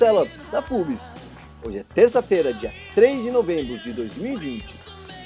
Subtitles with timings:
[0.00, 1.14] Celops, da Fubis.
[1.62, 4.64] Hoje é terça-feira, dia 3 de novembro de 2020,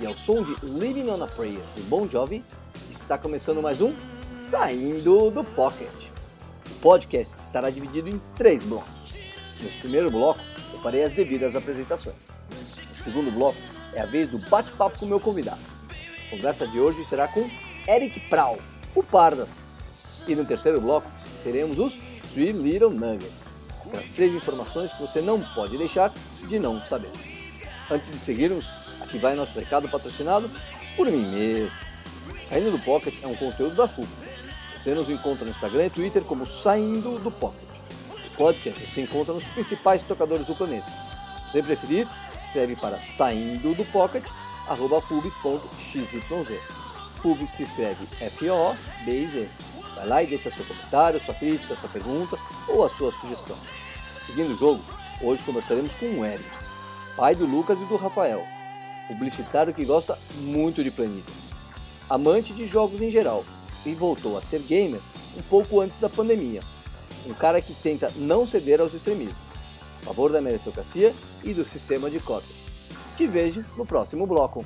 [0.00, 2.45] e ao som de Living on a Prayer do Bon Jovi,
[2.91, 3.95] está começando mais um
[4.37, 5.88] Saindo do Pocket.
[6.69, 9.14] O podcast estará dividido em três blocos.
[9.62, 10.41] No primeiro bloco,
[10.73, 12.16] eu farei as devidas apresentações.
[12.50, 13.59] No segundo bloco,
[13.92, 15.61] é a vez do bate-papo com meu convidado.
[16.27, 17.48] A conversa de hoje será com
[17.86, 18.59] Eric Prau,
[18.92, 19.66] o Pardas.
[20.27, 21.09] E no terceiro bloco,
[21.45, 21.97] teremos os
[22.33, 23.44] Three Little Nuggets,
[23.87, 26.12] aquelas três informações que você não pode deixar
[26.48, 27.11] de não saber.
[27.91, 28.66] Antes de seguirmos,
[29.01, 30.51] aqui vai nosso recado patrocinado
[30.97, 31.77] por mim mesmo.
[32.48, 34.09] Saindo do Pocket é um conteúdo da FUB.
[34.83, 37.65] Você nos encontra no Instagram e Twitter como Saindo do Pocket.
[38.27, 40.91] O podcast você encontra nos principais tocadores do planeta.
[41.47, 42.08] Se você preferir,
[42.55, 44.25] escreve para saindo do pocket,
[44.69, 45.03] arroba
[47.47, 49.48] se escreve F-O-B-I-Z.
[49.97, 52.36] Vai lá e deixa seu comentário, sua crítica, sua pergunta
[52.69, 53.56] ou a sua sugestão.
[54.27, 54.83] Seguindo o jogo,
[55.20, 56.44] hoje conversaremos com o Eric,
[57.17, 58.42] pai do Lucas e do Rafael,
[59.06, 61.50] publicitário que gosta muito de planilhas,
[62.08, 63.45] amante de jogos em geral
[63.84, 65.00] e voltou a ser gamer
[65.36, 66.61] um pouco antes da pandemia.
[67.27, 69.36] Um cara que tenta não ceder aos extremismos,
[70.02, 72.64] a favor da meritocracia e do sistema de cotas.
[73.17, 74.64] Te vejo no próximo bloco.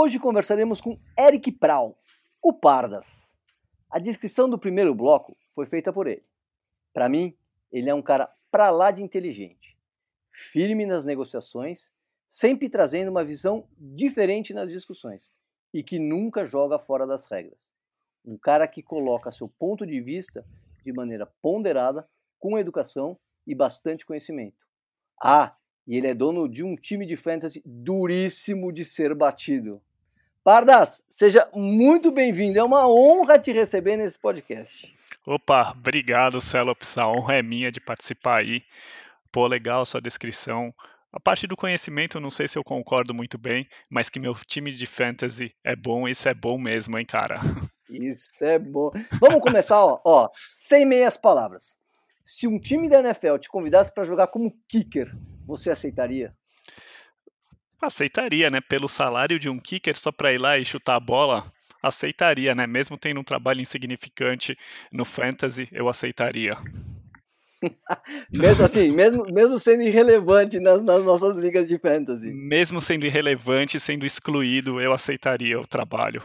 [0.00, 2.00] Hoje conversaremos com Eric Prau,
[2.40, 3.34] o Pardas.
[3.90, 6.24] A descrição do primeiro bloco foi feita por ele.
[6.94, 7.36] Para mim,
[7.72, 9.76] ele é um cara pra lá de inteligente,
[10.30, 11.90] firme nas negociações,
[12.28, 15.32] sempre trazendo uma visão diferente nas discussões
[15.74, 17.68] e que nunca joga fora das regras.
[18.24, 20.46] Um cara que coloca seu ponto de vista
[20.84, 22.08] de maneira ponderada,
[22.38, 24.64] com educação e bastante conhecimento.
[25.20, 25.56] Ah,
[25.88, 29.82] e ele é dono de um time de fantasy duríssimo de ser batido.
[30.48, 32.58] Pardas, seja muito bem-vindo.
[32.58, 34.90] É uma honra te receber nesse podcast.
[35.26, 36.96] Opa, obrigado, Celops.
[36.96, 38.62] A honra é minha de participar aí.
[39.30, 40.72] Pô, legal sua descrição.
[41.12, 44.72] A parte do conhecimento, não sei se eu concordo muito bem, mas que meu time
[44.72, 47.38] de fantasy é bom, isso é bom mesmo, hein, cara?
[47.90, 48.90] Isso é bom.
[49.20, 51.76] Vamos começar, ó, ó, sem meias palavras.
[52.24, 55.14] Se um time da NFL te convidasse para jogar como kicker,
[55.44, 56.34] você aceitaria?
[57.80, 58.58] Aceitaria, né?
[58.60, 61.52] Pelo salário de um kicker só para ir lá e chutar a bola,
[61.82, 62.66] aceitaria, né?
[62.66, 64.56] Mesmo tendo um trabalho insignificante
[64.92, 66.56] no fantasy, eu aceitaria.
[68.32, 72.32] mesmo assim, mesmo, mesmo sendo irrelevante nas, nas, nossas ligas de fantasy.
[72.32, 76.22] Mesmo sendo irrelevante, sendo excluído, eu aceitaria o trabalho.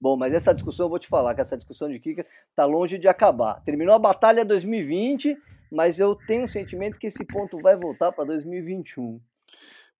[0.00, 2.98] Bom, mas essa discussão eu vou te falar que essa discussão de kicker está longe
[2.98, 3.62] de acabar.
[3.64, 5.36] Terminou a batalha 2020,
[5.70, 9.20] mas eu tenho um sentimento que esse ponto vai voltar para 2021.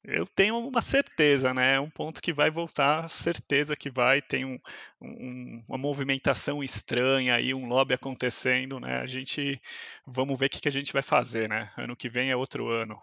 [0.05, 1.77] Eu tenho uma certeza, né?
[1.77, 4.21] É um ponto que vai voltar, certeza que vai.
[4.21, 4.59] Tem um,
[5.01, 8.99] um, uma movimentação estranha aí, um lobby acontecendo, né?
[8.99, 9.61] A gente
[10.05, 11.71] vamos ver o que, que a gente vai fazer, né?
[11.77, 13.01] Ano que vem é outro ano.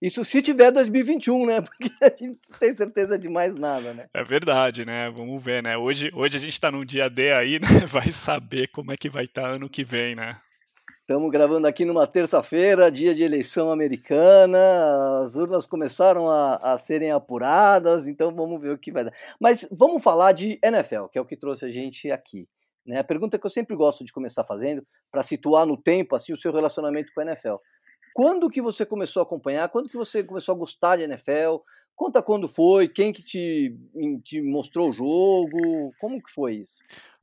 [0.00, 1.60] Isso se tiver 2021, né?
[1.62, 4.06] Porque a gente não tem certeza de mais nada, né?
[4.14, 5.10] É verdade, né?
[5.10, 5.76] Vamos ver, né?
[5.76, 7.66] Hoje, hoje a gente está num dia D aí, né?
[7.90, 10.40] Vai saber como é que vai estar tá ano que vem, né?
[11.08, 14.58] Estamos gravando aqui numa terça-feira, dia de eleição americana.
[15.22, 19.12] As urnas começaram a, a, serem apuradas, então vamos ver o que vai dar.
[19.40, 22.48] Mas vamos falar de NFL, que é o que trouxe a gente aqui.
[22.84, 22.98] Né?
[22.98, 26.36] A pergunta que eu sempre gosto de começar fazendo, para situar no tempo assim o
[26.36, 27.54] seu relacionamento com a NFL.
[28.12, 29.68] Quando que você começou a acompanhar?
[29.68, 31.58] Quando que você começou a gostar de NFL?
[31.94, 33.78] Conta quando foi, quem que te,
[34.24, 36.78] te mostrou o jogo, como que foi isso?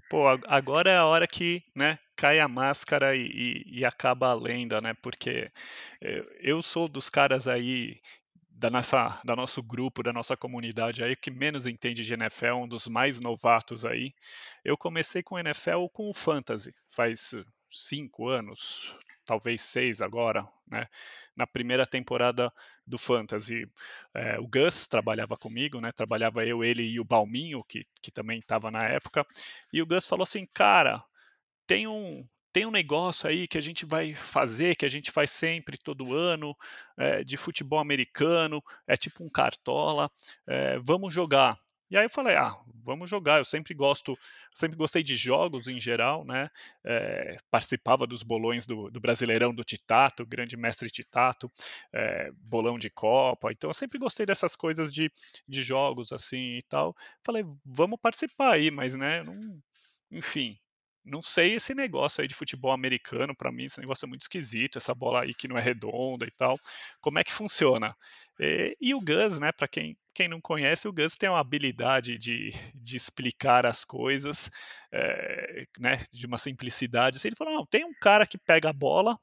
[0.10, 4.34] Pô, agora é a hora que, né, cai a máscara e, e, e acaba a
[4.34, 4.94] lenda, né?
[5.02, 5.52] Porque
[6.02, 8.00] eh, eu sou dos caras aí
[8.52, 12.68] da nossa da nosso grupo, da nossa comunidade aí que menos entende de NFL, um
[12.68, 14.14] dos mais novatos aí.
[14.64, 17.34] Eu comecei com NFL com o fantasy, faz
[17.70, 18.96] cinco anos,
[19.26, 20.88] talvez seis agora, né?
[21.36, 22.52] Na primeira temporada
[22.86, 23.68] do Fantasy,
[24.14, 25.92] é, o Gus trabalhava comigo, né?
[25.92, 29.26] Trabalhava eu, ele e o Balminho, que, que também estava na época.
[29.72, 31.04] E o Gus falou assim, cara,
[31.68, 35.32] tem um tem um negócio aí que a gente vai fazer, que a gente faz
[35.32, 36.56] sempre, todo ano,
[36.96, 40.08] é, de futebol americano, é tipo um cartola,
[40.48, 41.58] é, vamos jogar.
[41.94, 43.38] E aí eu falei, ah, vamos jogar.
[43.38, 44.18] Eu sempre gosto,
[44.52, 46.50] sempre gostei de jogos em geral, né?
[46.84, 51.52] É, participava dos bolões do, do, Brasileirão do Titato, grande mestre Titato,
[51.94, 53.52] é, bolão de Copa.
[53.52, 55.12] Então eu sempre gostei dessas coisas de,
[55.48, 56.96] de jogos assim e tal.
[57.24, 59.62] Falei, vamos participar aí, mas né, não,
[60.12, 60.58] enfim,
[61.06, 64.78] não sei esse negócio aí de futebol americano, para mim esse negócio é muito esquisito,
[64.78, 66.58] essa bola aí que não é redonda e tal.
[67.02, 67.96] Como é que funciona?
[68.40, 72.18] E, e o Gus, né, para quem, quem não conhece, o Gus tem uma habilidade
[72.18, 74.50] de, de explicar as coisas,
[74.92, 77.20] é, né, de uma simplicidade.
[77.24, 79.18] Ele falou, não, tem um cara que pega a bola,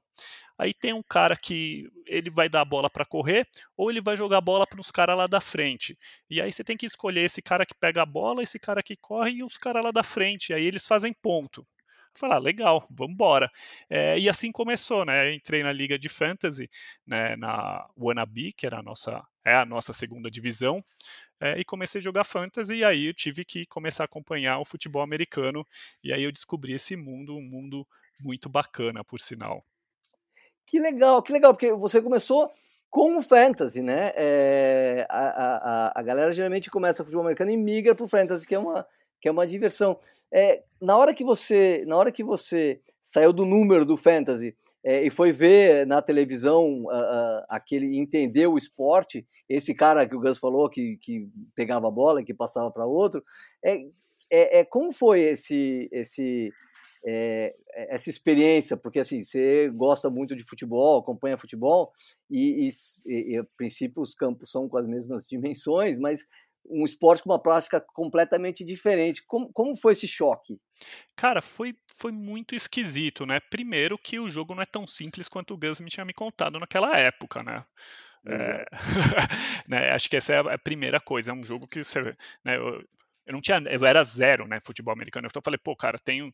[0.60, 4.16] aí tem um cara que ele vai dar a bola para correr ou ele vai
[4.16, 5.98] jogar a bola para os caras lá da frente.
[6.28, 8.94] E aí você tem que escolher esse cara que pega a bola, esse cara que
[8.96, 10.52] corre e os caras lá da frente.
[10.52, 11.66] Aí eles fazem ponto.
[12.14, 13.50] Falar, ah, legal, vamos embora.
[13.88, 15.32] É, e assim começou, né?
[15.32, 16.68] entrei na liga de fantasy,
[17.06, 20.84] né, na Wannabe, que era a nossa, é a nossa segunda divisão,
[21.40, 22.76] é, e comecei a jogar fantasy.
[22.78, 25.66] E aí eu tive que começar a acompanhar o futebol americano.
[26.04, 27.86] E aí eu descobri esse mundo, um mundo
[28.20, 29.64] muito bacana, por sinal.
[30.70, 32.48] Que legal, que legal, porque você começou
[32.88, 34.12] com o fantasy, né?
[34.14, 38.54] É, a, a, a galera geralmente começa futebol americano e migra para o fantasy, que
[38.54, 38.86] é uma,
[39.20, 39.98] que é uma diversão.
[40.32, 45.02] É, na hora que você na hora que você saiu do número do fantasy é,
[45.04, 50.20] e foi ver na televisão uh, uh, aquele entender o esporte esse cara que o
[50.20, 53.24] Gus falou que, que pegava a bola e que passava para outro
[53.60, 53.78] é,
[54.30, 56.52] é, é, como foi esse esse
[57.04, 57.54] é,
[57.88, 61.92] essa experiência porque assim você gosta muito de futebol acompanha futebol
[62.28, 66.26] e, e, e, a princípio os campos são com as mesmas dimensões mas
[66.68, 69.24] um esporte com uma prática completamente diferente.
[69.26, 70.58] Como, como foi esse choque?
[71.16, 73.40] Cara, foi, foi muito esquisito, né?
[73.40, 76.58] Primeiro que o jogo não é tão simples quanto o Gus me tinha me contado
[76.58, 77.64] naquela época, né?
[78.26, 78.66] É,
[79.66, 81.30] né, acho que essa é a primeira coisa.
[81.30, 82.00] É um jogo que você,
[82.44, 82.84] né, eu,
[83.26, 85.26] eu não tinha, eu era zero, né, futebol americano.
[85.26, 86.32] Então eu falei, pô, cara, tem,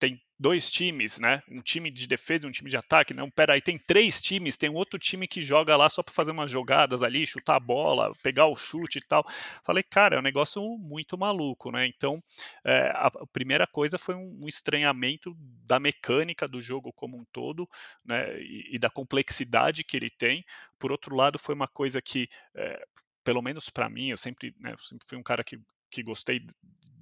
[0.00, 1.42] tem dois times, né?
[1.46, 3.12] Um time de defesa e um time de ataque.
[3.12, 6.30] Não, peraí, tem três times, tem um outro time que joga lá só para fazer
[6.30, 9.22] umas jogadas ali, chutar a bola, pegar o chute e tal.
[9.62, 11.86] Falei, cara, é um negócio muito maluco, né?
[11.86, 12.22] Então,
[12.64, 15.36] é, a, primeira coisa foi um, estranhamento
[15.66, 17.68] da mecânica do jogo como um todo,
[18.02, 18.40] né?
[18.40, 20.42] E, e da complexidade que ele tem.
[20.78, 22.82] Por outro lado, foi uma coisa que é,
[23.22, 25.60] pelo menos para mim, eu sempre, né, eu sempre fui um cara que
[25.90, 26.40] que gostei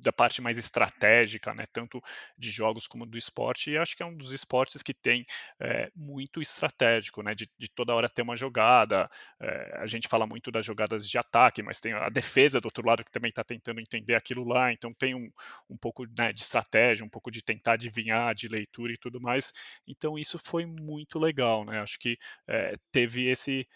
[0.01, 2.01] da parte mais estratégica, né, tanto
[2.37, 5.27] de jogos como do esporte, e acho que é um dos esportes que tem
[5.61, 9.11] é, muito estratégico, né, de, de, toda hora ter uma jogada.
[9.41, 12.87] É, a gente fala muito das jogadas de ataque, mas tem a defesa do outro
[12.87, 15.31] lado que também está tentando entender aquilo lá, então tem um,
[15.69, 19.53] um pouco né, de estratégia, um pouco de tentar adivinhar, de leitura e tudo mais.
[19.87, 21.81] Então isso foi muito legal, né?
[21.81, 23.67] Acho que é, teve esse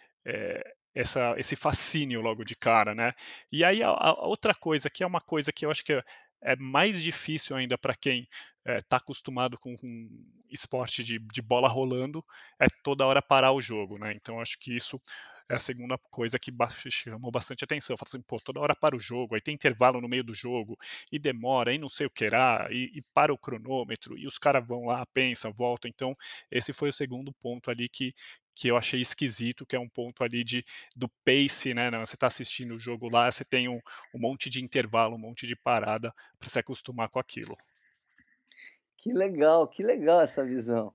[0.95, 3.13] essa, esse fascínio logo de cara, né?
[3.51, 6.03] E aí a, a, outra coisa que é uma coisa que eu acho que é,
[6.43, 8.29] é mais difícil ainda para quem
[8.65, 10.09] está é, tá acostumado com, com
[10.51, 12.25] esporte de, de, bola rolando,
[12.61, 14.13] é toda hora parar o jogo, né?
[14.15, 15.01] Então acho que isso
[15.49, 16.53] é a segunda coisa que
[16.91, 17.97] chamou bastante atenção.
[17.97, 20.79] Fala assim, pô, toda hora para o jogo, aí tem intervalo no meio do jogo,
[21.11, 24.39] e demora, aí não sei o que era, e, e para o cronômetro, e os
[24.39, 25.91] caras vão lá, pensam, voltam.
[25.91, 26.17] Então,
[26.51, 28.15] esse foi o segundo ponto ali que,
[28.55, 31.91] que eu achei esquisito, que é um ponto ali de, do pace, né?
[31.91, 33.81] Você está assistindo o jogo lá, você tem um,
[34.15, 37.57] um monte de intervalo, um monte de parada para se acostumar com aquilo.
[39.03, 40.93] Que legal, que legal essa visão.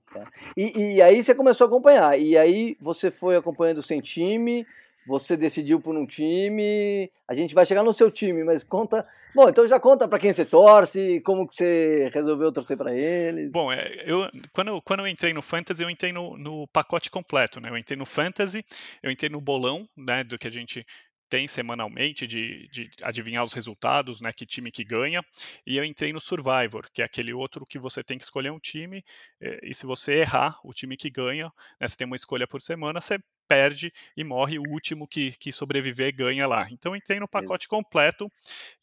[0.56, 2.18] E, e, aí você começou a acompanhar.
[2.18, 4.66] E aí você foi acompanhando sem time,
[5.08, 7.10] você decidiu por um time.
[7.26, 9.06] A gente vai chegar no seu time, mas conta.
[9.34, 13.50] Bom, então já conta para quem você torce, como que você resolveu torcer para eles.
[13.50, 17.58] Bom, é, eu quando, quando eu entrei no Fantasy, eu entrei no, no pacote completo,
[17.58, 17.70] né?
[17.70, 18.62] Eu entrei no Fantasy,
[19.02, 20.22] eu entrei no bolão, né?
[20.22, 20.84] Do que a gente
[21.30, 25.20] tem semanalmente de, de, adivinhar os resultados, né, que time que ganha,
[25.66, 28.58] e eu entrei no Survivor, que é aquele outro que você tem que escolher um
[28.58, 29.04] time,
[29.38, 32.62] eh, e se você errar o time que ganha, né, você tem uma escolha por
[32.62, 33.18] semana, você
[33.48, 36.68] perde e morre, o último que, que sobreviver ganha lá.
[36.70, 38.30] Então entrei no pacote completo,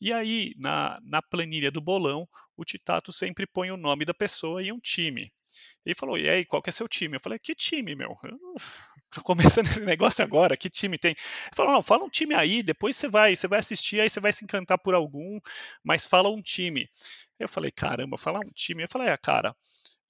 [0.02, 4.64] e aí na, na planilha do bolão, o Titato sempre põe o nome da pessoa
[4.64, 5.32] e um time.
[5.86, 7.16] Ele falou, e aí, qual que é seu time?
[7.16, 8.18] Eu falei, que time, meu?
[8.24, 8.40] Eu
[9.12, 11.12] tô começando esse negócio agora, que time tem?
[11.12, 14.20] Ele falou, não, fala um time aí, depois você vai, você vai assistir, aí você
[14.20, 15.40] vai se encantar por algum,
[15.84, 16.90] mas fala um time.
[17.40, 18.84] Eu falei, caramba, falar um time?
[18.84, 19.56] Eu falei, ah, cara,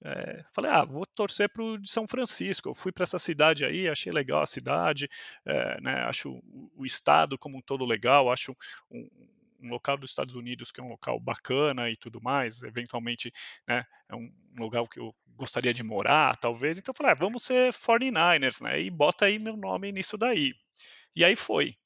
[0.04, 2.68] é, falei, ah, vou torcer para o de São Francisco.
[2.68, 5.08] Eu fui para essa cidade aí, achei legal a cidade,
[5.44, 6.40] é, né, acho
[6.76, 8.56] o estado como um todo legal, acho
[8.90, 9.08] um,
[9.62, 13.32] um local dos Estados Unidos que é um local bacana e tudo mais, eventualmente
[13.66, 16.78] né, é um lugar que eu gostaria de morar, talvez.
[16.78, 18.80] Então falei, ah, vamos ser 49ers, né?
[18.80, 20.54] E bota aí meu nome nisso daí.
[21.14, 21.76] E aí foi.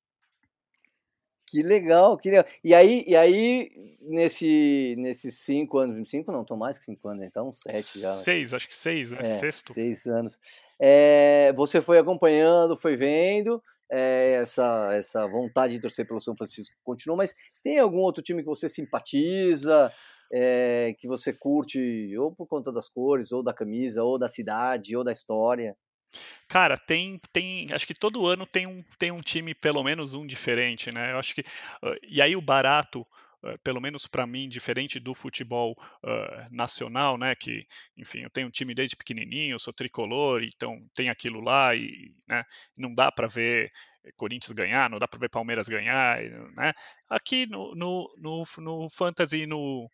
[1.50, 2.44] Que legal, que legal.
[2.62, 7.24] E aí, e aí nesse, nesses cinco anos, cinco não, estão mais que cinco anos,
[7.24, 8.12] então sete já.
[8.12, 9.18] Seis, acho que seis, né?
[9.20, 9.72] É, Sexto.
[9.72, 10.38] Seis anos.
[10.78, 16.76] É, você foi acompanhando, foi vendo, é, essa, essa vontade de torcer pelo São Francisco
[16.84, 19.92] continua, mas tem algum outro time que você simpatiza,
[20.32, 24.96] é, que você curte, ou por conta das cores, ou da camisa, ou da cidade,
[24.96, 25.76] ou da história?
[26.48, 30.26] Cara, tem, tem, acho que todo ano tem um, tem um time, pelo menos um
[30.26, 31.12] diferente, né?
[31.12, 31.44] Eu acho que,
[32.08, 33.06] e aí o barato,
[33.62, 35.74] pelo menos para mim, diferente do futebol
[36.04, 37.34] uh, nacional, né?
[37.34, 41.74] Que, enfim, eu tenho um time desde pequenininho, eu sou tricolor, então tem aquilo lá
[41.74, 42.44] e, né?
[42.76, 43.70] Não dá para ver
[44.16, 46.20] Corinthians ganhar, não dá para ver Palmeiras ganhar,
[46.56, 46.72] né?
[47.08, 49.90] Aqui no, no, no, no fantasy, no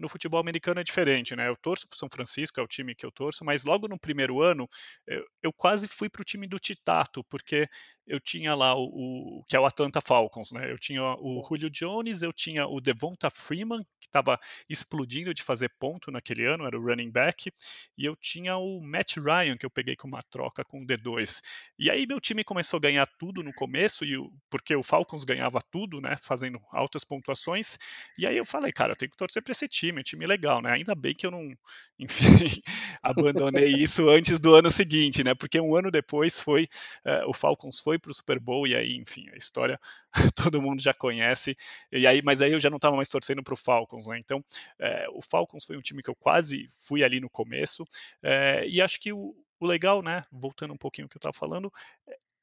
[0.00, 1.48] no futebol americano é diferente, né?
[1.48, 4.40] Eu torço para São Francisco, é o time que eu torço, mas logo no primeiro
[4.40, 4.68] ano
[5.06, 7.68] eu, eu quase fui para o time do Titato, porque
[8.10, 10.70] eu tinha lá o, o, que é o Atlanta Falcons, né?
[10.70, 14.38] Eu tinha o Julio Jones, eu tinha o Devonta Freeman, que estava
[14.68, 17.52] explodindo de fazer ponto naquele ano, era o running back,
[17.96, 21.40] e eu tinha o Matt Ryan, que eu peguei com uma troca com o D2.
[21.78, 24.16] E aí meu time começou a ganhar tudo no começo, e
[24.50, 26.16] porque o Falcons ganhava tudo, né?
[26.22, 27.78] Fazendo altas pontuações.
[28.18, 30.26] E aí eu falei, cara, eu tenho que torcer para esse time, é um time
[30.26, 30.72] legal, né?
[30.72, 31.48] Ainda bem que eu não,
[31.98, 32.62] enfim,
[33.02, 35.34] abandonei isso antes do ano seguinte, né?
[35.34, 36.64] Porque um ano depois foi,
[37.04, 39.78] uh, o Falcons foi para o Super Bowl e aí, enfim, a história
[40.34, 41.56] todo mundo já conhece.
[41.92, 44.18] E aí, mas aí eu já não estava mais torcendo para o Falcons, né?
[44.18, 44.44] Então,
[44.78, 47.84] é, o Falcons foi um time que eu quase fui ali no começo.
[48.22, 50.24] É, e acho que o, o, legal, né?
[50.30, 51.72] Voltando um pouquinho ao que eu estava falando,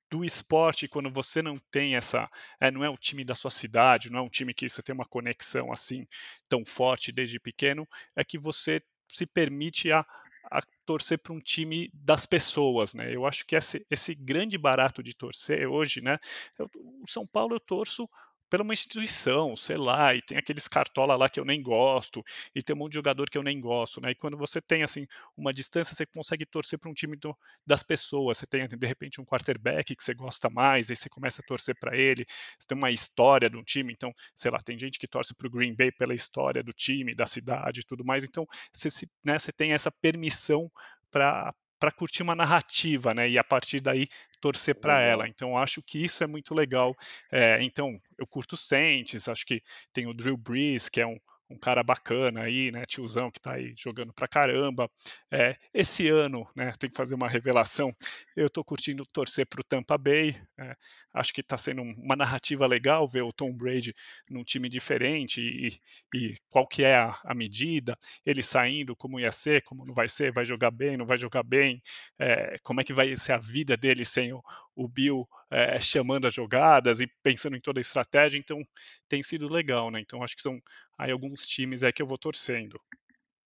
[0.09, 4.09] do esporte quando você não tem essa é, não é o time da sua cidade
[4.09, 6.07] não é um time que você tem uma conexão assim
[6.47, 10.05] tão forte desde pequeno é que você se permite a
[10.49, 13.13] a torcer para um time das pessoas, né?
[13.13, 16.17] Eu acho que esse, esse grande barato de torcer hoje, né?
[16.57, 18.09] Eu, o São Paulo eu torço
[18.49, 22.23] pela uma instituição, sei lá, e tem aqueles cartola lá que eu nem gosto,
[22.55, 24.11] e tem um monte de jogador que eu nem gosto, né?
[24.11, 27.35] E quando você tem assim uma distância, você consegue torcer para um time do,
[27.65, 28.37] das pessoas.
[28.37, 31.75] Você tem de repente um quarterback que você gosta mais, aí você começa a torcer
[31.79, 32.25] para ele.
[32.59, 35.47] Você tem uma história de um time, então, sei lá, tem gente que torce para
[35.47, 38.23] o Green Bay pela história do time, da cidade, e tudo mais.
[38.23, 38.89] Então, você,
[39.23, 40.71] né, você tem essa permissão
[41.11, 43.29] para para curtir uma narrativa, né?
[43.29, 44.07] E a partir daí
[44.39, 45.27] torcer para ela.
[45.27, 46.95] Então acho que isso é muito legal.
[47.31, 49.61] É, então eu curto Saints, acho que
[49.93, 51.17] tem o Drew Brees, que é um,
[51.49, 54.89] um cara bacana aí, né, tiozão que está aí jogando pra caramba.
[55.31, 57.95] É, esse ano, né, tem que fazer uma revelação,
[58.35, 60.75] eu estou curtindo torcer para o Tampa Bay, é,
[61.13, 63.93] acho que está sendo uma narrativa legal ver o Tom Brady
[64.29, 65.79] num time diferente e,
[66.13, 70.07] e qual que é a, a, medida, ele saindo, como ia ser, como não vai
[70.07, 71.81] ser, vai jogar bem, não vai jogar bem,
[72.19, 74.43] é, como é que vai ser a vida dele sem o,
[74.77, 78.63] o Bill é, chamando as jogadas e pensando em toda a estratégia, então
[79.09, 79.99] tem sido legal, né?
[79.99, 80.61] Então acho que são
[80.97, 82.79] aí alguns times é que eu vou torcendo.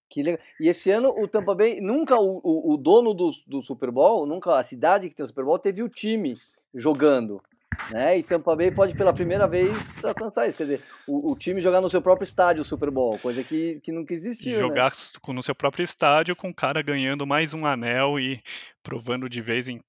[0.10, 0.42] Que legal.
[0.60, 4.28] E esse ano o Tampa Bay, nunca o, o, o dono do, do Super Bowl,
[4.28, 6.38] nunca a cidade que tem o Super Bowl teve o time
[6.76, 7.42] jogando.
[7.90, 8.18] Né?
[8.18, 11.80] E Tampa Bay pode pela primeira vez alcançar isso, quer dizer, o, o time jogar
[11.80, 14.54] no seu próprio estádio o Super Bowl, coisa que, que nunca existiu.
[14.54, 14.60] Né?
[14.60, 15.34] Jogar né?
[15.34, 18.44] no seu próprio estádio com o cara ganhando mais um anel e
[18.84, 19.80] provando de vez em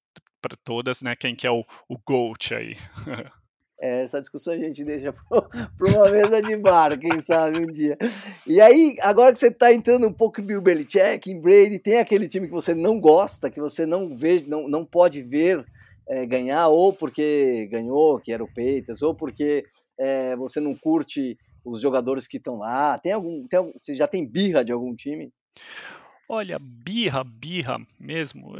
[0.42, 2.76] para todas, né, quem que é o, o GOAT aí.
[3.84, 7.98] É, essa discussão a gente deixa para uma mesa de bar, quem sabe um dia.
[8.46, 11.98] E aí, agora que você está entrando um pouco em Bill Belichick, em Brady, tem
[11.98, 15.66] aquele time que você não gosta, que você não vê, não, não pode ver
[16.06, 19.64] é, ganhar, ou porque ganhou, que era o Peitas, ou porque
[19.98, 22.96] é, você não curte os jogadores que estão lá.
[22.98, 25.32] Tem algum, tem algum, você já tem birra de algum time?
[26.28, 28.54] Olha, birra, birra mesmo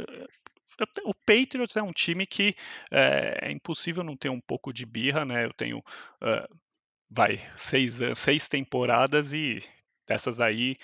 [1.05, 2.55] o Patriots é um time que
[2.91, 5.45] é, é, impossível não ter um pouco de birra, né?
[5.45, 6.57] Eu tenho, uh,
[7.09, 9.59] vai, seis, seis temporadas e
[10.07, 10.75] dessas aí,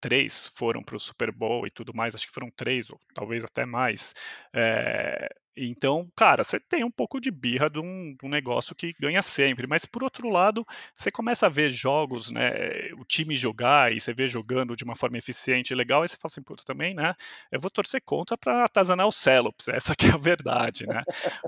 [0.00, 3.42] três foram para o Super Bowl e tudo mais, acho que foram três, ou talvez
[3.44, 4.14] até mais.
[4.54, 8.92] É, então, cara, você tem um pouco de birra de um, de um, negócio que
[8.98, 12.50] ganha sempre, mas por outro lado, você começa a ver jogos, né,
[12.98, 16.16] o time jogar e você vê jogando de uma forma eficiente e legal, aí você
[16.16, 17.14] fala assim, puta, também, né,
[17.52, 21.02] eu vou torcer contra para atazanar os Celops, essa que é a verdade, né,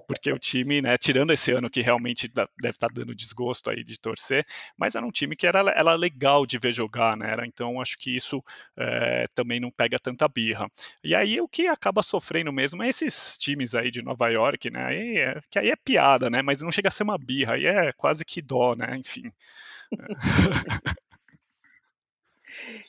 [0.07, 3.83] porque o time, né, tirando esse ano que realmente deve estar tá dando desgosto aí
[3.83, 4.47] de torcer,
[4.77, 7.99] mas era um time que era, era legal de ver jogar, né, era, então acho
[7.99, 8.43] que isso
[8.77, 10.71] é, também não pega tanta birra.
[11.03, 14.85] E aí o que acaba sofrendo mesmo é esses times aí de Nova York, né?
[14.85, 16.43] Aí é, que aí é piada, né?
[16.43, 18.97] Mas não chega a ser uma birra, aí é quase que dó, né?
[18.97, 19.33] Enfim.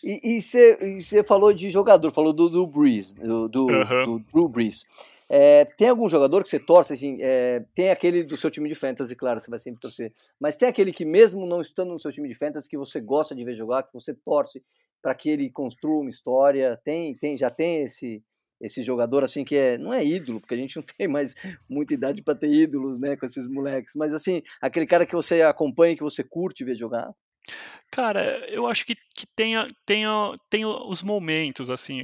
[0.03, 4.05] e você falou de jogador, falou do, do Breeze, do, do, uhum.
[4.05, 4.83] do Drew Brees.
[5.29, 8.75] É, tem algum jogador que você torce, assim, é, tem aquele do seu time de
[8.75, 12.13] fantasy, claro, você vai sempre torcer, mas tem aquele que mesmo não estando no seu
[12.13, 14.63] time de fantasy, que você gosta de ver jogar, que você torce
[15.01, 18.23] para que ele construa uma história, tem, tem, já tem esse
[18.59, 21.35] esse jogador assim que é não é ídolo, porque a gente não tem mais
[21.69, 25.41] muita idade para ter ídolos, né, com esses moleques, mas assim, aquele cara que você
[25.41, 27.13] acompanha, que você curte ver jogar.
[27.89, 32.01] Cara, eu acho que, que tenha, tenha, tenha os momentos, assim.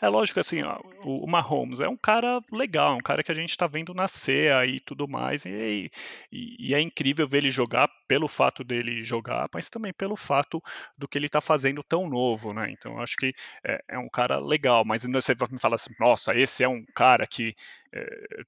[0.00, 3.34] É lógico assim, ó, o Mahomes é um cara legal, é um cara que a
[3.34, 5.90] gente está vendo nascer aí e tudo mais, e,
[6.30, 10.62] e, e, é incrível ver ele jogar pelo fato dele jogar, mas também pelo fato
[10.96, 12.70] do que ele está fazendo tão novo, né?
[12.70, 15.94] Então eu acho que é, é um cara legal, mas você vai me falar assim,
[15.98, 17.54] nossa, esse é um cara que
[17.85, 17.85] é,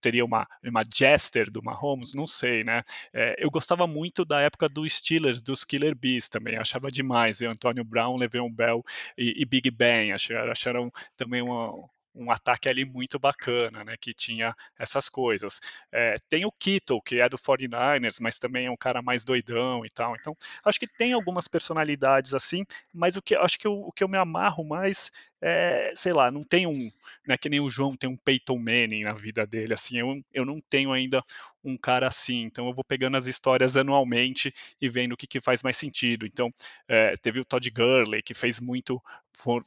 [0.00, 2.82] teria uma, uma Jester do Mahomes, não sei, né?
[3.12, 7.46] É, eu gostava muito da época dos Steelers, dos Killer Bees também, achava demais ver
[7.46, 8.84] Antônio Brown, Le'Veon Bell
[9.16, 14.12] e, e Big Ben, acharam, acharam também uma, um ataque ali muito bacana, né, que
[14.12, 15.60] tinha essas coisas.
[15.92, 19.84] É, tem o Kittle, que é do 49ers, mas também é um cara mais doidão
[19.84, 20.16] e tal.
[20.16, 24.08] Então, acho que tem algumas personalidades assim, mas o que acho que o que eu
[24.08, 26.90] me amarro mais é, sei lá, não tem um,
[27.26, 30.44] né, que nem o João tem um Peyton Manning na vida dele, assim, eu, eu
[30.44, 31.22] não tenho ainda
[31.62, 35.40] um cara assim, então eu vou pegando as histórias anualmente e vendo o que, que
[35.40, 36.26] faz mais sentido.
[36.26, 36.52] Então,
[36.88, 39.02] é, teve o Todd Gurley, que fez muito,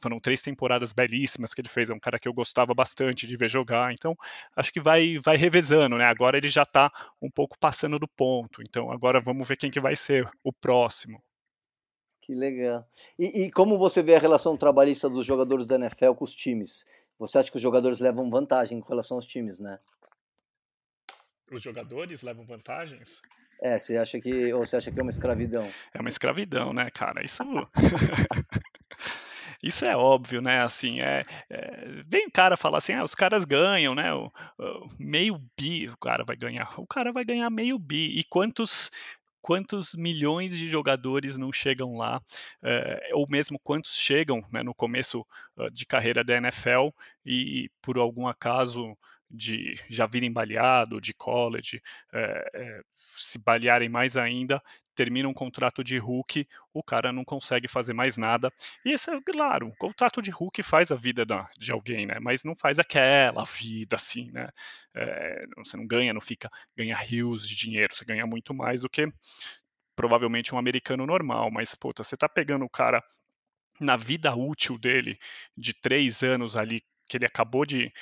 [0.00, 3.36] foram três temporadas belíssimas que ele fez, é um cara que eu gostava bastante de
[3.36, 4.16] ver jogar, então
[4.54, 8.62] acho que vai, vai revezando, né, agora ele já está um pouco passando do ponto,
[8.62, 11.22] então agora vamos ver quem que vai ser o próximo.
[12.22, 12.88] Que legal.
[13.18, 16.86] E, e, como você vê a relação trabalhista dos jogadores da NFL com os times?
[17.18, 19.80] Você acha que os jogadores levam vantagem com relação aos times, né?
[21.50, 23.20] Os jogadores levam vantagens?
[23.60, 25.68] É, você acha que ou você acha que é uma escravidão?
[25.92, 27.24] É uma escravidão, né, cara?
[27.24, 27.42] Isso
[29.62, 30.62] Isso é óbvio, né?
[30.62, 34.12] Assim, é, é, vem o cara falar assim, ah, os caras ganham, né?
[34.12, 34.26] O,
[34.58, 36.72] o, meio bi o cara vai ganhar.
[36.76, 38.18] O cara vai ganhar meio bi.
[38.18, 38.90] E quantos
[39.42, 42.22] quantos milhões de jogadores não chegam lá,
[42.62, 45.26] é, ou mesmo quantos chegam né, no começo
[45.72, 46.88] de carreira da NFL
[47.26, 48.96] e, por algum acaso,
[49.32, 51.80] de já virem baleado de college,
[52.12, 52.80] é, é,
[53.16, 54.62] se balearem mais ainda,
[54.94, 58.52] termina um contrato de Hulk, o cara não consegue fazer mais nada.
[58.84, 62.18] E isso é claro, o contrato de Hulk faz a vida da, de alguém, né?
[62.20, 64.48] Mas não faz aquela vida assim, né?
[64.94, 68.88] É, você não ganha, não fica, ganha rios de dinheiro, você ganha muito mais do
[68.88, 69.10] que
[69.96, 71.50] provavelmente um americano normal.
[71.50, 73.02] Mas, puta, você tá pegando o cara
[73.80, 75.18] na vida útil dele,
[75.56, 77.92] de três anos ali, que ele acabou de,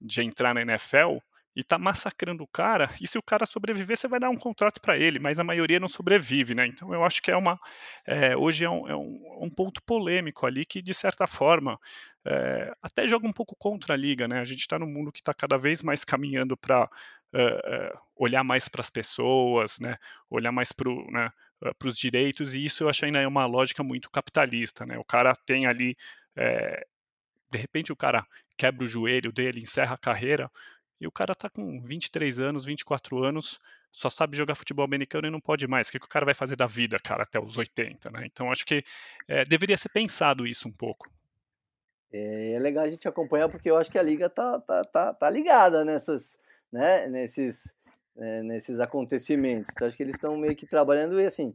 [0.00, 1.18] de entrar na NFL
[1.54, 4.80] e tá massacrando o cara, e se o cara sobreviver, você vai dar um contrato
[4.80, 6.66] para ele, mas a maioria não sobrevive, né?
[6.66, 7.58] Então eu acho que é uma.
[8.06, 11.78] É, hoje é, um, é um, um, ponto polêmico ali que, de certa forma,
[12.24, 14.40] é, até joga um pouco contra a liga, né?
[14.40, 16.88] A gente está num mundo que está cada vez mais caminhando para
[17.32, 19.96] é, é, olhar mais para as pessoas, né?
[20.30, 21.30] Olhar mais para né,
[21.84, 24.98] os direitos, e isso eu acho ainda é uma lógica muito capitalista, né?
[24.98, 25.96] O cara tem ali.
[26.36, 26.86] É,
[27.52, 28.24] de repente o cara
[28.56, 30.50] quebra o joelho dele, encerra a carreira,
[31.00, 33.58] e o cara tá com 23 anos, 24 anos,
[33.92, 35.88] só sabe jogar futebol americano e não pode mais.
[35.88, 38.26] O que, que o cara vai fazer da vida, cara, até os 80, né?
[38.26, 38.84] Então acho que
[39.28, 41.10] é, deveria ser pensado isso um pouco.
[42.12, 45.14] É, é, legal a gente acompanhar porque eu acho que a liga tá, tá, tá,
[45.14, 46.38] tá ligada nessas,
[46.72, 47.72] né, nesses,
[48.16, 49.70] é, nesses acontecimentos.
[49.72, 51.54] Então, acho que eles estão meio que trabalhando e assim,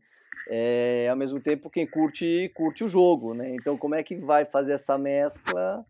[0.50, 3.50] é, ao mesmo tempo quem curte curte o jogo, né?
[3.56, 5.86] Então como é que vai fazer essa mescla?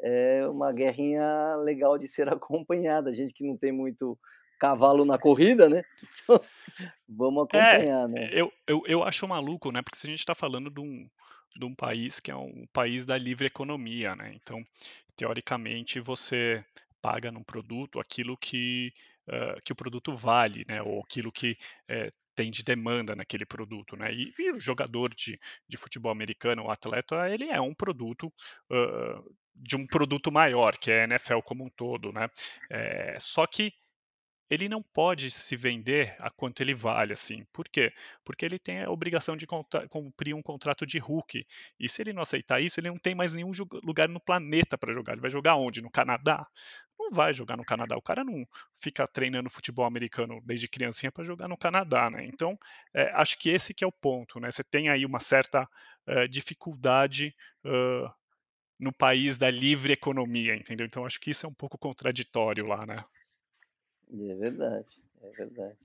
[0.00, 3.10] É uma guerrinha legal de ser acompanhada.
[3.10, 4.18] A gente que não tem muito
[4.58, 5.82] cavalo na corrida, né?
[6.26, 6.40] Então,
[7.08, 8.30] vamos acompanhar, é, né?
[8.32, 9.80] Eu, eu, eu acho maluco, né?
[9.82, 11.08] Porque se a gente está falando de um,
[11.56, 14.32] de um país que é um país da livre economia, né?
[14.34, 14.64] Então,
[15.14, 16.64] teoricamente, você
[17.00, 18.92] paga num produto aquilo que,
[19.28, 20.82] uh, que o produto vale, né?
[20.82, 21.52] Ou aquilo que
[21.90, 24.12] uh, tem de demanda naquele produto, né?
[24.12, 28.26] E, e, o jogador de, de futebol americano, o atleta, ele é um produto
[28.70, 32.28] uh, de um produto maior, que é a NFL como um todo, né?
[32.70, 33.72] É, só que
[34.48, 37.44] ele não pode se vender a quanto ele vale, assim.
[37.52, 37.92] Por quê?
[38.24, 39.46] Porque ele tem a obrigação de
[39.88, 41.44] cumprir um contrato de Hulk.
[41.78, 43.50] E se ele não aceitar isso, ele não tem mais nenhum
[43.82, 45.12] lugar no planeta para jogar.
[45.12, 45.82] Ele vai jogar onde?
[45.82, 46.46] No Canadá?
[46.98, 47.96] Não vai jogar no Canadá.
[47.96, 48.46] O cara não
[48.80, 52.24] fica treinando futebol americano desde criancinha para jogar no Canadá, né?
[52.24, 52.56] Então,
[52.94, 54.50] é, acho que esse que é o ponto, né?
[54.50, 55.68] Você tem aí uma certa
[56.06, 58.08] é, dificuldade uh,
[58.78, 60.86] no país da livre economia, entendeu?
[60.86, 63.04] Então acho que isso é um pouco contraditório lá, né?
[64.12, 65.76] É verdade, é verdade.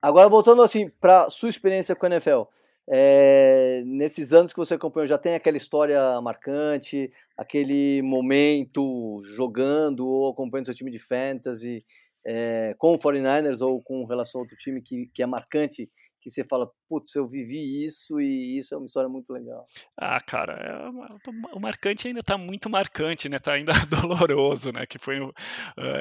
[0.00, 2.42] Agora voltando assim para sua experiência com a NFL,
[2.86, 10.30] É, nesses anos que você acompanhou, já tem aquela história marcante, aquele momento jogando ou
[10.30, 11.82] acompanhando seu time de fantasy
[12.26, 15.90] é, com o 49ers ou com relação a outro time que, que é marcante,
[16.24, 19.66] que você fala, putz, eu vivi isso e isso é uma história muito legal?
[19.94, 23.38] Ah, cara, é, o marcante ainda está muito marcante, né?
[23.38, 24.86] Tá ainda doloroso, né?
[24.86, 25.34] Que foi uh,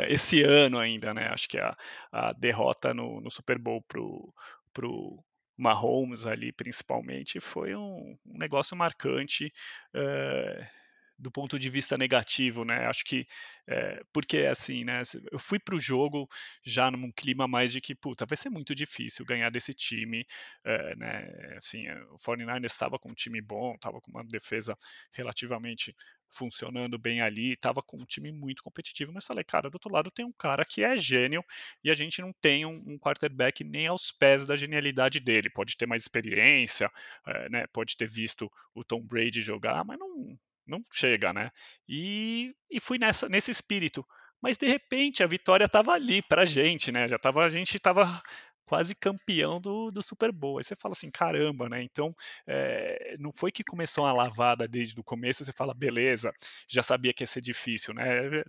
[0.08, 1.28] esse ano ainda, né?
[1.28, 1.76] Acho que a,
[2.10, 4.34] a derrota no, no Super Bowl pro,
[4.72, 5.22] pro
[5.58, 9.52] Mahomes ali, principalmente, foi um, um negócio marcante.
[9.94, 10.83] Uh,
[11.24, 12.86] do ponto de vista negativo, né?
[12.86, 13.26] Acho que
[13.68, 15.02] é, porque assim, né?
[15.32, 16.28] Eu fui para o jogo
[16.64, 20.26] já num clima mais de que puta, vai ser muito difícil ganhar desse time,
[20.66, 21.56] é, né?
[21.58, 24.78] Assim, o 49ers estava com um time bom, estava com uma defesa
[25.12, 25.96] relativamente
[26.34, 30.12] funcionando bem ali, estava com um time muito competitivo, mas falei, cara, do outro lado
[30.12, 31.44] tem um cara que é gênio
[31.84, 35.50] e a gente não tem um, um quarterback nem aos pés da genialidade dele.
[35.50, 36.92] Pode ter mais experiência,
[37.26, 37.68] é, né?
[37.68, 41.52] Pode ter visto o Tom Brady jogar, mas não não chega, né?
[41.88, 44.06] E, e fui nessa, nesse espírito.
[44.42, 47.08] Mas de repente a vitória estava ali pra gente, né?
[47.08, 48.22] Já tava, a gente estava
[48.66, 50.58] quase campeão do, do Super Bowl.
[50.58, 51.84] Aí você fala assim, caramba, né?
[51.84, 52.16] Então,
[52.48, 56.34] é, não foi que começou uma lavada desde o começo, você fala, beleza,
[56.68, 58.44] já sabia que ia ser difícil, né?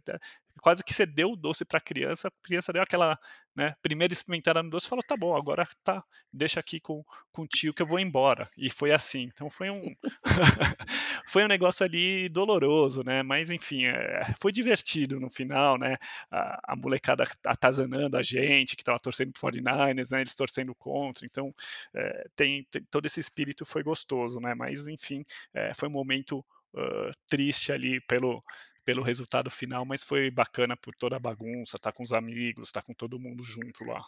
[0.61, 3.19] Quase que você deu o doce para a criança, a criança deu aquela
[3.55, 7.43] né, primeira experimentada no doce e falou, tá bom, agora tá, deixa aqui com, com
[7.43, 8.49] o tio que eu vou embora.
[8.57, 9.23] E foi assim.
[9.33, 9.83] Então foi um
[11.29, 13.23] foi um negócio ali doloroso, né?
[13.23, 15.97] Mas enfim, é, foi divertido no final, né?
[16.31, 20.21] A, a molecada atazanando a gente, que estava torcendo pro 49ers, né?
[20.21, 21.27] Eles torcendo contra.
[21.27, 21.55] Então
[21.95, 24.55] é, tem, tem, todo esse espírito foi gostoso, né?
[24.55, 28.43] Mas enfim, é, foi um momento uh, triste ali pelo
[28.85, 32.83] pelo resultado final, mas foi bacana por toda a bagunça, tá com os amigos, tá
[32.83, 34.03] com todo mundo junto lá.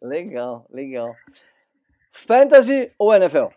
[0.00, 1.14] Legal, legal.
[2.10, 3.48] Fantasy ou NFL?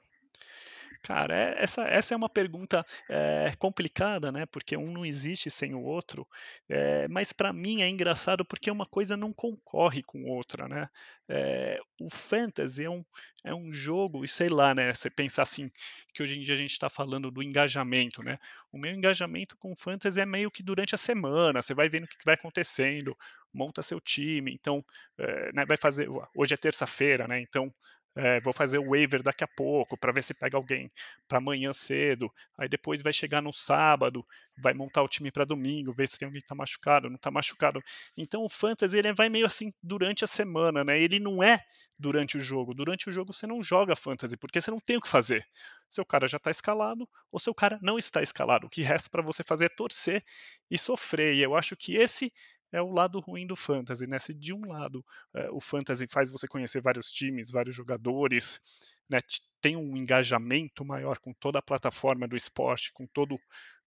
[1.02, 4.46] Cara, é, essa, essa é uma pergunta é, complicada, né?
[4.46, 6.28] Porque um não existe sem o outro.
[6.68, 10.90] É, mas para mim é engraçado porque uma coisa não concorre com outra, né?
[11.28, 13.04] É, o fantasy é um,
[13.46, 14.94] é um jogo, e sei lá, né?
[14.94, 15.72] Você pensar assim,
[16.14, 18.38] que hoje em dia a gente está falando do engajamento, né?
[18.72, 22.04] O meu engajamento com o fantasy é meio que durante a semana, você vai vendo
[22.04, 23.16] o que vai acontecendo,
[23.54, 24.84] monta seu time, então,
[25.54, 26.08] né, vai fazer.
[26.36, 27.40] Hoje é terça-feira, né?
[27.42, 27.74] Então
[28.15, 30.91] é, vou fazer o waiver daqui a pouco para ver se pega alguém
[31.28, 32.32] para amanhã cedo.
[32.58, 34.26] Aí depois vai chegar no sábado,
[34.58, 37.32] vai montar o time para domingo, ver se tem alguém que está machucado, não está
[37.32, 37.82] machucado.
[38.17, 41.00] Então o fantasy ele vai meio assim durante a semana, né?
[41.00, 41.63] Ele não é
[41.98, 42.74] durante o jogo.
[42.74, 45.45] Durante o jogo você não joga fantasy porque você não tem o que fazer.
[45.89, 48.67] Seu cara já está escalado ou seu cara não está escalado.
[48.67, 50.24] O que resta para você fazer é torcer
[50.69, 51.36] e sofrer.
[51.36, 52.34] E eu acho que esse
[52.71, 54.19] é o lado ruim do fantasy, né?
[54.19, 55.03] Se de um lado
[55.34, 58.60] é, o fantasy faz você conhecer vários times, vários jogadores,
[59.10, 59.19] né?
[59.62, 63.39] tem um engajamento maior com toda a plataforma do esporte, com todo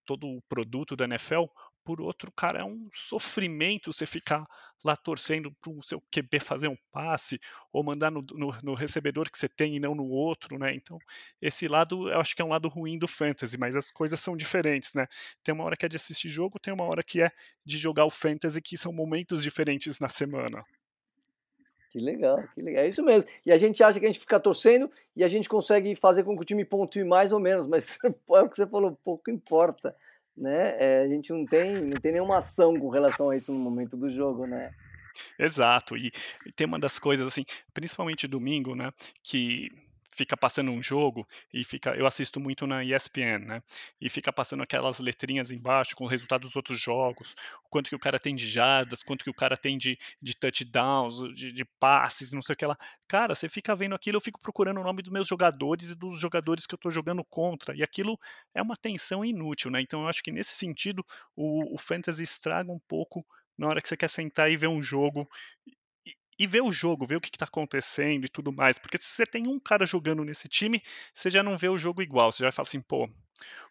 [0.05, 1.45] todo o produto da NFL,
[1.85, 4.47] por outro, cara, é um sofrimento você ficar
[4.85, 7.41] lá torcendo para o seu QB fazer um passe
[7.73, 10.75] ou mandar no, no, no, recebedor que você tem e não no outro, né?
[10.75, 10.99] Então,
[11.41, 14.37] esse lado eu acho que é um lado ruim do fantasy, mas as coisas são
[14.37, 15.07] diferentes, né?
[15.43, 17.31] Tem uma hora que é de assistir jogo, tem uma hora que é
[17.65, 20.65] de jogar o fantasy, que são momentos diferentes na semana.
[21.91, 22.85] Que legal, que legal.
[22.85, 23.29] É isso mesmo.
[23.45, 26.35] E a gente acha que a gente fica torcendo e a gente consegue fazer com
[26.35, 29.95] que o time pontue mais ou menos, mas é o que você falou, pouco importa
[30.37, 30.77] né?
[30.79, 33.97] É, a gente não tem, não tem nenhuma ação com relação a isso no momento
[33.97, 34.73] do jogo, né?
[35.39, 35.97] Exato.
[35.97, 36.11] E,
[36.57, 38.93] tem uma das coisas assim, principalmente domingo, né?
[39.23, 39.71] Que
[40.13, 43.63] fica passando um jogo e fica, eu assisto muito na ESPN, né?
[44.01, 47.35] E fica passando aquelas letrinhas embaixo com o resultado dos outros jogos,
[47.71, 51.17] quanto que o cara tem de jardas, quanto que o cara tem de, de touchdowns,
[51.35, 52.77] de, de passes, não sei o que lá.
[53.09, 56.21] Cara, você fica vendo aquilo, eu fico procurando o nome dos meus jogadores e dos
[56.21, 58.19] jogadores que eu estou jogando contra, e aquilo
[58.55, 59.81] é uma tensão inútil, né?
[59.81, 63.25] Então eu acho que nesse sentido o, o fantasy estraga um pouco
[63.57, 65.29] na hora que você quer sentar e ver um jogo
[66.43, 68.77] e ver o jogo, ver o que está acontecendo e tudo mais.
[68.77, 70.83] Porque se você tem um cara jogando nesse time,
[71.15, 72.33] você já não vê o jogo igual.
[72.33, 73.09] Você já vai falar assim, pô,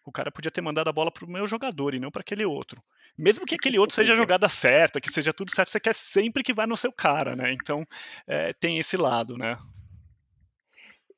[0.06, 2.46] o cara podia ter mandado a bola para o meu jogador e não para aquele
[2.46, 2.82] outro.
[3.16, 6.42] Mesmo que aquele outro seja a jogada certa, que seja tudo certo, você quer sempre
[6.42, 7.52] que vá no seu cara, né?
[7.52, 7.86] Então
[8.26, 9.58] é, tem esse lado, né?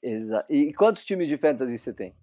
[0.05, 0.53] Exato.
[0.53, 2.15] E quantos times de fantasy você tem?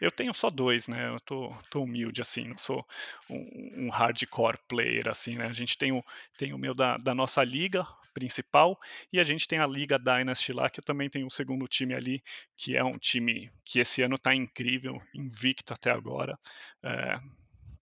[0.00, 1.10] Eu tenho só dois, né?
[1.10, 2.82] Eu tô, tô humilde, assim, não sou
[3.28, 5.46] um, um, hardcore player, assim, né?
[5.46, 6.02] A gente tem o,
[6.38, 8.80] tem o meu da, da nossa liga principal
[9.12, 11.92] e a gente tem a Liga Dynasty lá, que eu também tenho um segundo time
[11.92, 12.22] ali,
[12.56, 16.38] que é um time que esse ano tá incrível, invicto até agora.
[16.82, 17.20] É,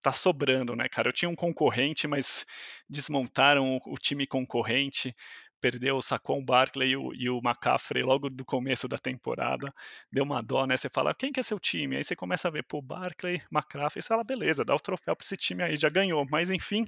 [0.01, 1.07] tá sobrando, né, cara?
[1.07, 2.45] Eu tinha um concorrente, mas
[2.89, 5.15] desmontaram o, o time concorrente
[5.65, 9.73] perdeu, o Barkley e o, e o McCaffrey logo do começo da temporada,
[10.11, 10.77] deu uma dó, né?
[10.77, 11.97] Você fala, quem que é seu time?
[11.97, 15.25] Aí você começa a ver, pô, Barkley, McCaffrey, você fala, beleza, dá o troféu para
[15.25, 16.23] esse time aí, já ganhou.
[16.29, 16.85] Mas enfim,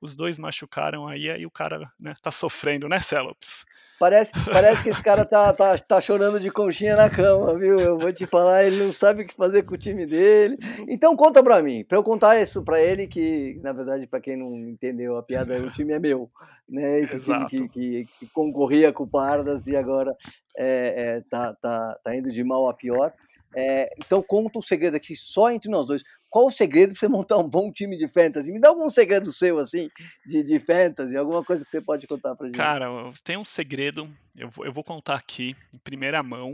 [0.00, 3.64] os dois machucaram aí, aí o cara né, tá sofrendo, né, Celops?
[4.00, 7.78] Parece, parece que esse cara tá, tá, tá chorando de conchinha na cama, viu?
[7.78, 10.56] Eu vou te falar, ele não sabe o que fazer com o time dele.
[10.88, 14.36] Então conta pra mim, pra eu contar isso pra ele, que na verdade, pra quem
[14.36, 16.30] não entendeu a piada, o time é meu.
[16.66, 17.00] Né?
[17.00, 17.44] Esse Exato.
[17.44, 20.16] time que, que, que, concorria com o Pardas e agora
[20.56, 23.12] é, é, tá, tá, tá indo de mal a pior.
[23.54, 26.02] É, então conta o um segredo aqui só entre nós dois.
[26.30, 28.52] Qual o segredo para você montar um bom time de fantasy?
[28.52, 29.90] Me dá algum segredo seu, assim,
[30.24, 32.56] de, de fantasy, alguma coisa que você pode contar para gente.
[32.56, 32.86] Cara,
[33.24, 36.46] tem um segredo, eu vou, eu vou contar aqui, em primeira mão,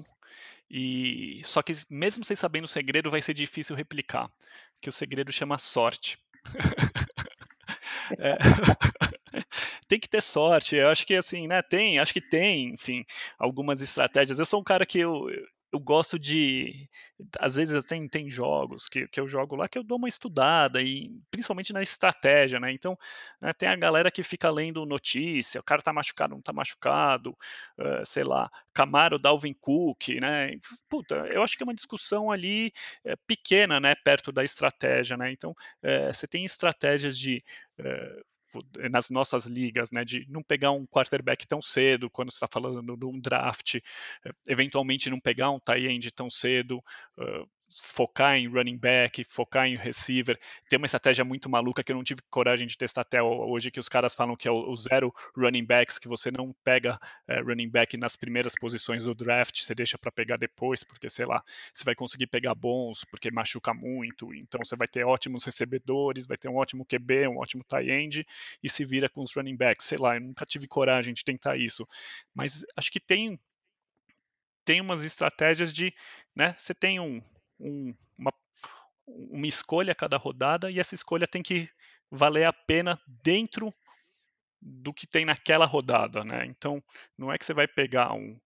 [0.71, 4.31] e só que mesmo sem sabendo o segredo, vai ser difícil replicar,
[4.81, 6.19] que o segredo chama sorte.
[8.19, 8.37] é.
[9.89, 10.77] tem que ter sorte.
[10.77, 11.63] Eu acho que assim, né?
[11.63, 13.05] Tem, acho que tem, enfim,
[13.39, 14.39] algumas estratégias.
[14.39, 15.29] Eu sou um cara que eu,
[15.77, 16.89] eu gosto de.
[17.39, 20.83] Às vezes tem, tem jogos que, que eu jogo lá que eu dou uma estudada,
[20.83, 22.73] e principalmente na estratégia, né?
[22.73, 22.99] Então,
[23.41, 27.31] né, tem a galera que fica lendo notícia, o cara tá machucado, não tá machucado,
[27.79, 30.53] uh, sei lá, Camaro, Dalvin Cook, né?
[30.89, 32.73] Puta, eu acho que é uma discussão ali
[33.05, 33.95] é, pequena, né?
[33.95, 35.31] Perto da estratégia, né?
[35.31, 37.45] Então, é, você tem estratégias de.
[38.91, 42.97] Nas nossas ligas, né, de não pegar um quarterback tão cedo, quando você está falando
[42.97, 43.81] de um draft, eh,
[44.49, 46.79] eventualmente não pegar um tight end tão cedo,
[47.19, 47.49] uh,
[47.83, 50.39] focar em running back, focar em receiver.
[50.69, 53.81] Tem uma estratégia muito maluca que eu não tive coragem de testar até hoje, que
[53.81, 57.69] os caras falam que é o, zero running backs, que você não pega é, running
[57.69, 61.85] back nas primeiras posições do draft, você deixa para pegar depois, porque sei lá, você
[61.85, 66.49] vai conseguir pegar bons, porque machuca muito, então você vai ter ótimos recebedores, vai ter
[66.49, 68.27] um ótimo QB, um ótimo tight end,
[68.63, 69.87] e se vira com os running backs.
[69.87, 71.87] Sei lá, eu nunca tive coragem de tentar isso,
[72.35, 73.39] mas acho que tem
[74.65, 75.95] tem umas estratégias de,
[76.35, 77.23] né, você tem um,
[77.59, 78.33] um, uma,
[79.07, 81.69] uma escolha a cada rodada e essa escolha tem que
[82.11, 83.73] valer a pena dentro
[84.61, 86.45] do que tem naquela rodada, né?
[86.47, 86.83] Então,
[87.17, 88.39] não é que você vai pegar um,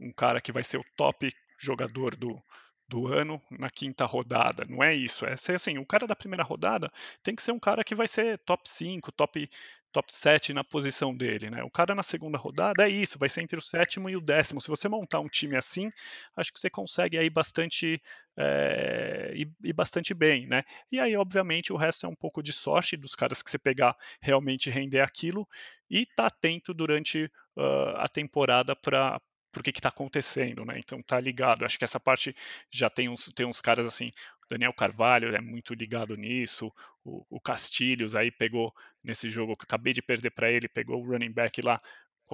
[0.00, 2.42] um cara que vai ser o top jogador do,
[2.88, 4.64] do ano na quinta rodada.
[4.64, 5.26] Não é isso.
[5.26, 6.90] É ser assim, o cara da primeira rodada
[7.22, 9.48] tem que ser um cara que vai ser top 5, top
[9.92, 11.62] top 7 na posição dele, né?
[11.62, 14.60] O cara na segunda rodada é isso, vai ser entre o sétimo e o décimo.
[14.60, 15.90] Se você montar um time assim,
[16.36, 18.00] acho que você consegue aí bastante
[18.36, 20.62] é, e, bastante bem, né?
[20.92, 23.96] E aí, obviamente, o resto é um pouco de sorte dos caras que você pegar
[24.20, 25.48] realmente render aquilo
[25.90, 27.24] e tá atento durante
[27.56, 29.20] uh, a temporada para
[29.50, 30.78] por que está acontecendo, né?
[30.78, 31.64] Então tá ligado.
[31.64, 32.34] Acho que essa parte
[32.70, 34.12] já tem uns, tem uns caras assim.
[34.48, 36.72] Daniel Carvalho é muito ligado nisso.
[37.08, 41.06] O, o Castilhos aí pegou nesse jogo que acabei de perder para ele, pegou o
[41.06, 41.80] running back lá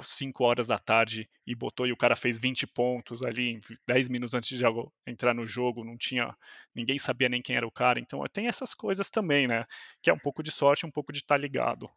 [0.02, 4.34] 5 horas da tarde e botou e o cara fez 20 pontos ali 10 minutos
[4.34, 4.64] antes de
[5.06, 6.36] entrar no jogo, não tinha
[6.74, 8.00] ninguém sabia nem quem era o cara.
[8.00, 9.64] Então tem essas coisas também, né?
[10.02, 11.88] Que é um pouco de sorte, um pouco de estar tá ligado.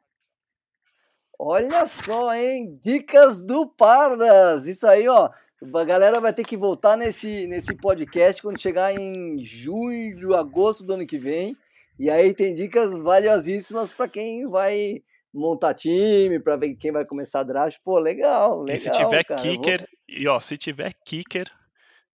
[1.40, 2.80] Olha só, hein?
[2.84, 4.66] Dicas do Pardas.
[4.66, 5.30] Isso aí, ó.
[5.76, 10.94] A galera vai ter que voltar nesse, nesse podcast quando chegar em julho, agosto do
[10.94, 11.56] ano que vem.
[12.00, 15.02] E aí tem dicas valiosíssimas para quem vai
[15.34, 17.80] montar time, para ver quem vai começar a draft.
[17.84, 18.76] Pô, legal, legal.
[18.76, 19.88] E se tiver cara, kicker, vou...
[20.08, 21.48] e ó, se tiver kicker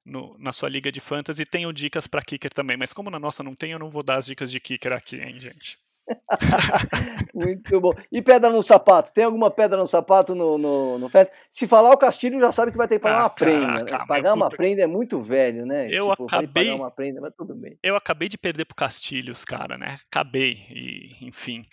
[0.06, 2.78] no, na sua liga de fantasy, tenho dicas para kicker também.
[2.78, 5.18] Mas como na nossa não tem, eu não vou dar as dicas de kicker aqui,
[5.18, 5.78] hein, gente.
[7.34, 7.92] Muito bom.
[8.12, 9.14] E pedra no sapato?
[9.14, 11.32] Tem alguma pedra no sapato no, no, no fest?
[11.50, 13.84] Se falar o Castilho, já sabe que vai ter que pagar ah, uma prenda.
[13.84, 14.06] Né?
[14.08, 15.88] Pagar uma prenda é muito velho, né?
[15.90, 16.66] Eu tipo, acabei.
[16.66, 17.78] Pagar uma prenda, mas tudo bem.
[17.82, 20.00] Eu acabei de perder pro Castilhos, cara, né?
[20.10, 20.58] Acabei.
[20.70, 21.66] E, enfim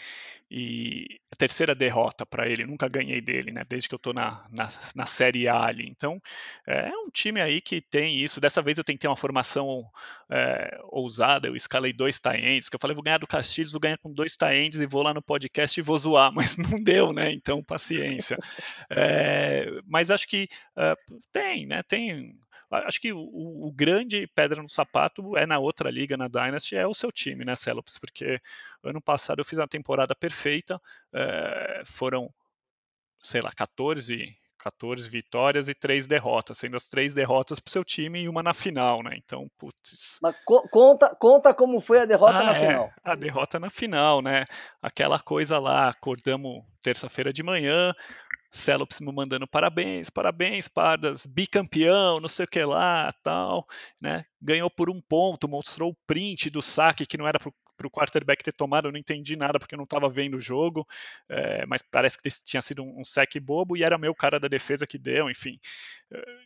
[0.50, 3.62] e a terceira derrota para ele, nunca ganhei dele, né?
[3.68, 5.88] Desde que eu estou na, na, na, Série A ali.
[5.88, 6.20] Então,
[6.66, 8.40] é, é um time aí que tem isso.
[8.40, 9.88] Dessa vez eu tentei uma formação
[10.28, 13.98] é, ousada, eu escalei dois taendes, que eu falei, vou ganhar do Castilhos, vou ganhar
[13.98, 17.30] com dois taendes e vou lá no podcast e vou zoar, mas não deu, né?
[17.30, 18.36] Então, paciência.
[18.90, 21.82] É, mas acho que uh, tem, né?
[21.84, 22.36] Tem
[22.70, 26.87] acho que o, o, grande pedra no sapato é na outra liga, na Dynasty, é
[26.87, 27.98] o seu time, né, Celops?
[27.98, 28.40] Porque
[28.83, 30.80] ano passado eu fiz uma temporada perfeita,
[31.12, 32.33] é, foram,
[33.22, 37.85] sei lá, 14, 14 vitórias e 3 derrotas, sendo as três derrotas para o seu
[37.85, 39.12] time e uma na final, né?
[39.16, 40.18] Então, putz.
[40.22, 42.92] Mas co conta, conta como foi a derrota ah, na é, final.
[43.02, 44.44] A derrota na final, né?
[44.83, 47.92] Aquela coisa lá, acordamos terça-feira de manhã,
[48.50, 53.66] Celops me mandando parabéns, parabéns, Pardas, bicampeão, não sei o que lá, tal,
[54.00, 54.24] né?
[54.42, 57.38] Ganhou por um ponto, mostrou o print do saque que não era
[57.81, 60.40] para o quarterback ter tomado, eu não entendi nada porque eu não estava vendo o
[60.40, 60.87] jogo,
[61.31, 64.49] é, mas parece que tinha sido um, um sec bobo e era meu cara da
[64.49, 65.59] defesa que deu, enfim.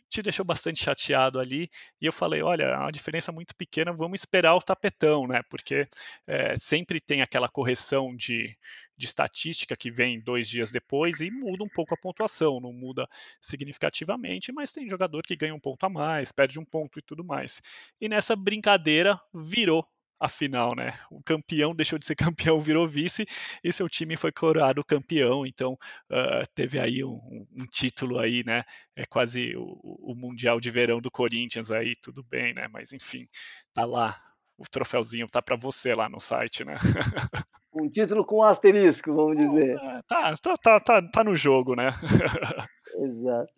[0.09, 1.69] Te deixou bastante chateado ali.
[1.99, 5.41] E eu falei: olha, é uma diferença muito pequena, vamos esperar o tapetão, né?
[5.49, 5.87] Porque
[6.25, 8.55] é, sempre tem aquela correção de,
[8.95, 13.09] de estatística que vem dois dias depois e muda um pouco a pontuação, não muda
[13.41, 17.23] significativamente, mas tem jogador que ganha um ponto a mais, perde um ponto e tudo
[17.23, 17.61] mais.
[17.99, 19.85] E nessa brincadeira virou
[20.19, 20.97] a final, né?
[21.11, 22.15] O campeão deixou de ser
[22.53, 23.25] campeão, virou vice
[23.63, 25.45] e seu time foi coroado campeão.
[25.45, 25.73] Então
[26.11, 28.63] uh, teve aí um, um, título aí, né?
[28.95, 32.67] É quase o, o, mundial de verão do Corinthians aí, tudo bem, né?
[32.71, 33.27] Mas enfim,
[33.73, 34.19] tá lá
[34.57, 36.75] o troféuzinho tá para você lá no site, né?
[37.77, 39.77] Um título com asterisco, vamos dizer.
[40.07, 41.89] Tá, tá, tá, tá, tá no jogo, né?
[42.97, 43.53] Exato.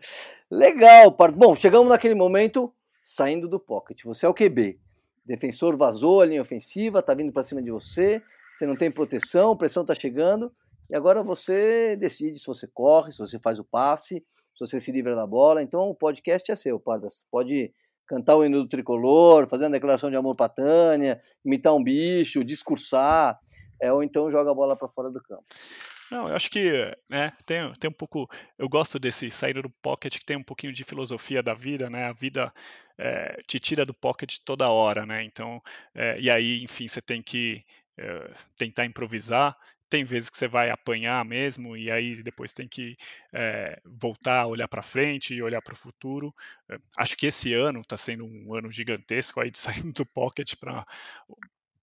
[0.50, 4.04] Legal, Bom, chegamos naquele momento saindo do pocket.
[4.04, 4.80] Você é o QB.
[5.28, 8.24] Defensor vazou a linha ofensiva, tá vindo para cima de você,
[8.56, 10.52] você não tem proteção, pressão tá chegando,
[10.90, 14.92] e agora você decide se você corre, se você faz o passe, se você se
[14.92, 15.62] livra da bola.
[15.62, 17.26] Então o podcast é seu, Pardas.
[17.30, 17.74] Pode
[18.08, 22.44] cantar o hino do tricolor, fazer uma declaração de amor pra Tânia, imitar um bicho,
[22.44, 23.38] discursar
[23.82, 25.44] é, ou então joga a bola para fora do campo.
[26.10, 26.72] Não, eu acho que
[27.10, 28.30] né, tem, tem um pouco.
[28.58, 32.06] Eu gosto desse sair do pocket que tem um pouquinho de filosofia da vida, né?
[32.06, 32.54] A vida
[32.98, 35.24] é, te tira do pocket toda hora, né?
[35.24, 35.62] Então,
[35.94, 37.64] é, e aí, enfim, você tem que
[37.98, 39.56] é, tentar improvisar.
[39.90, 42.98] Tem vezes que você vai apanhar mesmo, e aí depois tem que
[43.86, 46.34] voltar, olhar para frente e olhar para o futuro.
[46.98, 50.86] Acho que esse ano está sendo um ano gigantesco aí de saindo do pocket para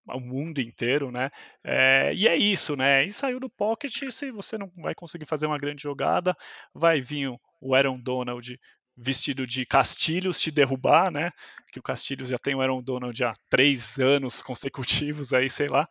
[0.06, 1.30] ao mundo inteiro, né?
[1.62, 3.04] É, e é isso, né?
[3.04, 6.36] E saiu do pocket, se você não vai conseguir fazer uma grande jogada,
[6.74, 8.58] vai vir o Aaron Donald
[8.96, 11.30] vestido de Castilhos te derrubar, né?
[11.72, 15.88] Que o Castilhos já tem o Aaron Donald há três anos consecutivos aí, sei lá.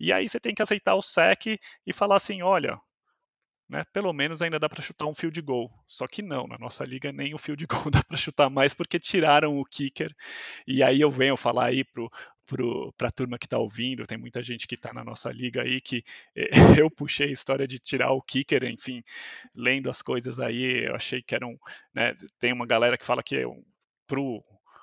[0.00, 1.46] E aí você tem que aceitar o sec
[1.86, 2.78] e falar assim, olha,
[3.68, 5.70] né, pelo menos ainda dá para chutar um field goal.
[5.86, 8.98] Só que não, na nossa liga nem o field goal dá para chutar mais porque
[8.98, 10.14] tiraram o kicker.
[10.66, 12.10] E aí eu venho falar aí pro
[12.96, 15.80] para a turma que está ouvindo, tem muita gente que está na nossa liga aí
[15.80, 16.04] que
[16.34, 16.50] eh,
[16.84, 19.02] eu puxei a história de tirar o kicker, enfim,
[19.54, 21.58] lendo as coisas aí, eu achei que eram,
[21.94, 23.62] né, tem uma galera que fala que é um,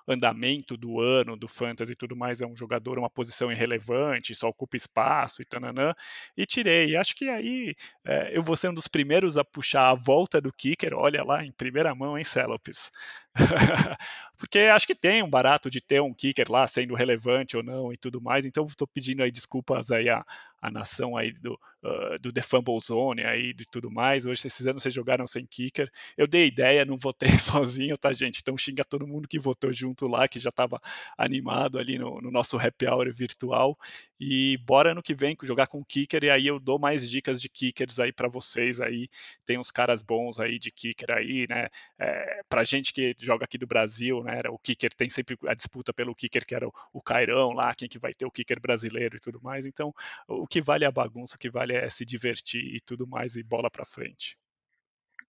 [0.07, 4.49] andamento do ano, do fantasy e tudo mais, é um jogador, uma posição irrelevante, só
[4.49, 5.93] ocupa espaço e tananã,
[6.35, 6.95] e tirei.
[6.95, 10.51] Acho que aí é, eu vou ser um dos primeiros a puxar a volta do
[10.51, 12.91] kicker, olha lá, em primeira mão, em Celopes.
[14.43, 17.93] Porque acho que tem um barato de ter um kicker lá sendo relevante ou não
[17.93, 20.09] e tudo mais, então estou pedindo aí desculpas aí
[20.63, 24.25] a nação aí do, uh, do The Fumble Zone aí de tudo mais.
[24.25, 25.91] Hoje, esses anos vocês jogaram sem kicker.
[26.17, 28.39] Eu dei ideia, não votei sozinho, tá, gente?
[28.41, 30.79] Então xinga todo mundo que votou junto lá, que já estava
[31.17, 33.77] animado ali no, no, nosso happy hour virtual.
[34.17, 37.49] E bora ano que vem jogar com kicker e aí eu dou mais dicas de
[37.49, 39.09] kickers aí para vocês aí.
[39.45, 41.67] Tem uns caras bons aí de kicker aí, né?
[41.99, 44.32] É, pra gente que joga aqui do Brasil, né?
[44.51, 47.87] O kicker tem sempre a disputa pelo kicker que era o, o Cairão lá, quem
[47.87, 49.65] que vai ter o kicker brasileiro e tudo mais.
[49.65, 49.93] Então,
[50.27, 53.35] o que vale é a bagunça, o que vale é se divertir e tudo mais
[53.35, 54.37] e bola para frente.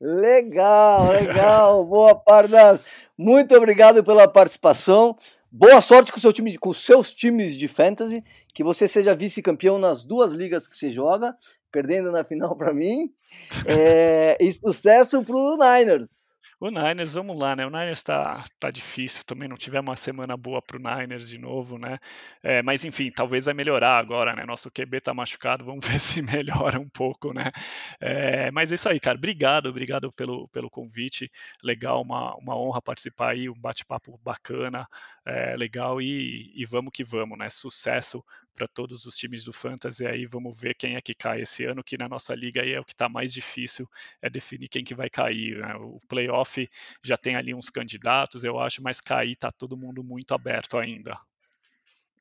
[0.01, 2.85] Legal, legal, boa Pardas.
[3.17, 5.17] Muito obrigado pela participação.
[5.51, 10.05] Boa sorte com, seu time, com seus times de fantasy, que você seja vice-campeão nas
[10.05, 11.33] duas ligas que você joga,
[11.71, 13.13] perdendo na final para mim.
[13.67, 16.24] É, e sucesso para o Niners.
[16.65, 17.67] O Niners, vamos lá, né?
[17.67, 21.77] O Niners tá, tá difícil, também não tivemos uma semana boa pro Niners de novo,
[21.77, 21.99] né?
[22.43, 24.47] É, mas enfim, talvez vai melhorar agora, né?
[24.47, 27.53] Nosso QB tá machucado, vamos ver se melhora um pouco, né?
[28.01, 29.19] É, mas é isso aí, cara.
[29.19, 31.31] Obrigado, obrigado pelo, pelo convite.
[31.63, 34.89] Legal, uma, uma honra participar aí, um bate-papo bacana,
[35.27, 37.51] é, legal e, e vamos que vamos, né?
[37.51, 38.25] Sucesso
[38.55, 41.83] para todos os times do Fantasy aí, vamos ver quem é que cai esse ano,
[41.83, 43.89] que na nossa liga aí é o que está mais difícil,
[44.23, 45.59] é definir quem que vai cair.
[45.59, 45.75] Né?
[45.77, 46.69] O playoff
[47.03, 51.19] já tem ali uns candidatos, eu acho, mas cair está todo mundo muito aberto ainda.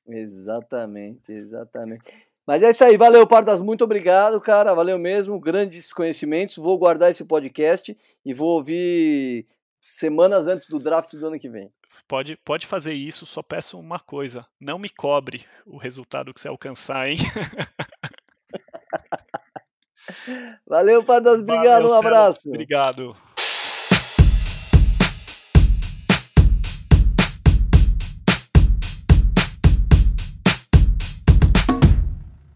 [0.07, 2.11] Exatamente, exatamente.
[2.45, 6.57] Mas é isso aí, valeu, Pardas, muito obrigado, cara, valeu mesmo, grandes conhecimentos.
[6.57, 9.47] Vou guardar esse podcast e vou ouvir
[9.83, 11.71] semanas antes do draft do ano que vem.
[12.07, 16.47] Pode, pode fazer isso, só peço uma coisa: não me cobre o resultado que você
[16.47, 17.17] alcançar, hein?
[20.65, 22.47] Valeu, Pardas, obrigado, Valeu, um abraço.
[22.47, 23.15] Obrigado.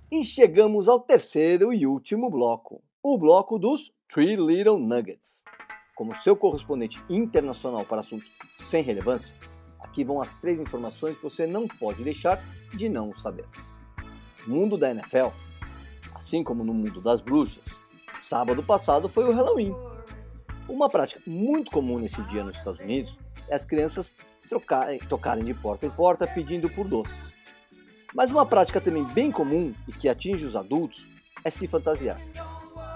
[0.10, 5.44] E chegamos ao terceiro e último bloco, o bloco dos Three Little Nuggets.
[5.98, 9.36] Como seu correspondente internacional para assuntos sem relevância,
[9.80, 12.40] aqui vão as três informações que você não pode deixar
[12.72, 13.46] de não saber.
[14.46, 15.30] No mundo da NFL,
[16.14, 17.82] assim como no mundo das bruxas,
[18.14, 19.74] sábado passado foi o Halloween.
[20.70, 23.18] Uma prática muito comum nesse dia nos Estados Unidos
[23.50, 24.14] é as crianças
[24.48, 27.36] trocarem, tocarem de porta em porta pedindo por doces.
[28.14, 31.08] Mas uma prática também bem comum e que atinge os adultos
[31.44, 32.22] é se fantasiar.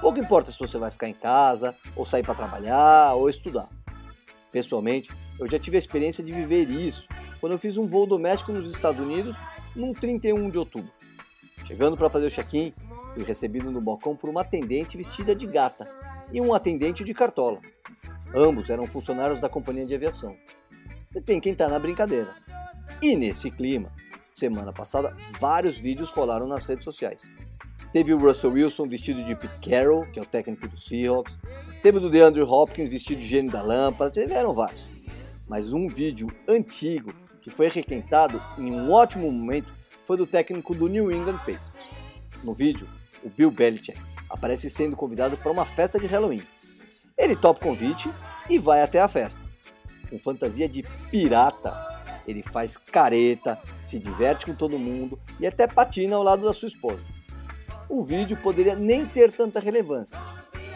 [0.02, 3.70] Pouco importa se você vai ficar em casa, ou sair para trabalhar, ou estudar.
[4.52, 7.08] Pessoalmente, eu já tive a experiência de viver isso
[7.40, 9.36] quando eu fiz um voo doméstico nos Estados Unidos
[9.76, 10.92] num 31 de outubro.
[11.66, 12.74] Chegando para fazer o check-in,
[13.14, 15.88] fui recebido no balcão por uma atendente vestida de gata
[16.34, 17.60] e um atendente de cartola.
[18.34, 20.36] Ambos eram funcionários da companhia de aviação.
[21.16, 22.34] E tem quem tá na brincadeira.
[23.02, 23.92] E nesse clima,
[24.32, 27.24] semana passada, vários vídeos rolaram nas redes sociais.
[27.92, 31.38] Teve o Russell Wilson vestido de Pete Carroll, que é o técnico do Seahawks.
[31.84, 34.12] Teve o do DeAndre Hopkins vestido de gênio da lâmpada.
[34.12, 34.88] Tiveram vários.
[35.48, 39.74] Mas um vídeo antigo que foi requentado em um ótimo momento
[40.06, 41.90] foi do técnico do New England Patriots.
[42.44, 42.88] No vídeo,
[43.24, 44.00] o Bill Belichick
[44.30, 46.42] aparece sendo convidado para uma festa de Halloween.
[47.18, 48.10] Ele topa o convite
[48.50, 49.42] e vai até a festa.
[50.10, 51.74] Com fantasia de pirata,
[52.28, 56.68] ele faz careta, se diverte com todo mundo e até patina ao lado da sua
[56.68, 57.04] esposa.
[57.94, 60.18] O vídeo poderia nem ter tanta relevância,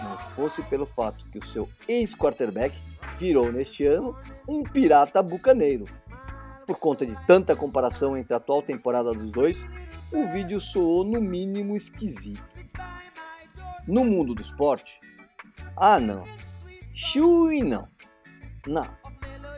[0.04, 2.78] não fosse pelo fato que o seu ex-quarterback
[3.18, 4.14] virou neste ano
[4.46, 5.86] um pirata bucaneiro.
[6.68, 9.66] Por conta de tanta comparação entre a atual temporada dos dois,
[10.12, 12.44] o vídeo soou no mínimo esquisito.
[13.88, 15.00] No mundo do esporte,
[15.78, 16.22] ah não,
[16.94, 17.88] chui não,
[18.68, 18.90] não.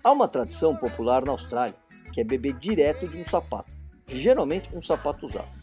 [0.04, 1.76] Há uma tradição popular na Austrália
[2.14, 3.72] que é beber direto de um sapato,
[4.06, 5.57] geralmente um sapato usado.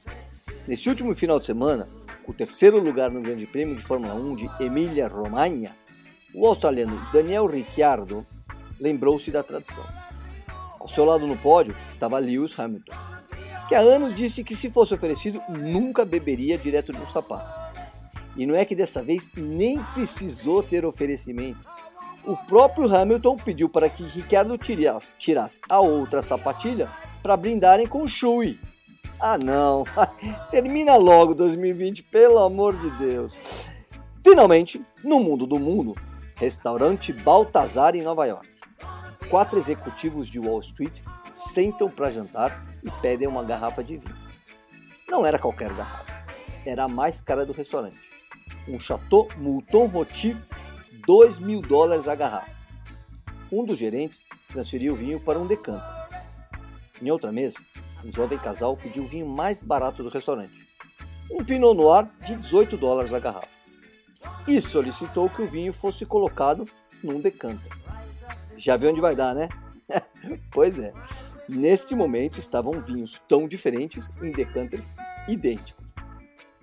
[0.67, 1.87] Neste último final de semana,
[2.27, 5.77] o terceiro lugar no Grande Prêmio de Fórmula 1 de Emília-Romagna,
[6.35, 8.25] o australiano Daniel Ricciardo
[8.81, 9.85] lembrou-se da tradição.
[10.81, 12.95] Ao seu lado no pódio estava Lewis Hamilton,
[13.69, 17.63] que há anos disse que se fosse oferecido nunca beberia direto de um sapato.
[18.35, 21.61] E não é que dessa vez nem precisou ter oferecimento.
[22.25, 26.91] O próprio Hamilton pediu para que Ricciardo tirasse, tirasse a outra sapatilha
[27.23, 28.59] para brindarem com o Shui.
[29.21, 29.85] Ah não,
[30.51, 33.69] termina logo 2020, pelo amor de Deus.
[34.23, 35.95] Finalmente, no mundo do mundo,
[36.37, 38.55] restaurante Baltazar em Nova York
[39.35, 41.01] quatro executivos de Wall Street
[41.33, 44.17] sentam para jantar e pedem uma garrafa de vinho.
[45.09, 46.25] Não era qualquer garrafa,
[46.65, 47.99] era a mais cara do restaurante.
[48.69, 50.39] Um Chateau Mouton Rotif,
[51.07, 52.53] 2 mil dólares a garrafa.
[53.51, 55.83] Um dos gerentes transferiu o vinho para um decanter.
[57.03, 57.59] Em outra mesa,
[58.05, 60.53] um jovem casal pediu o vinho mais barato do restaurante,
[61.31, 63.49] um Pinot Noir de 18 dólares a garrafa,
[64.47, 66.67] e solicitou que o vinho fosse colocado
[67.03, 67.73] num decanter.
[68.57, 69.49] Já viu onde vai dar, né?
[70.53, 70.93] pois é.
[71.49, 74.93] Neste momento estavam vinhos tão diferentes em decanters
[75.29, 75.95] idênticos.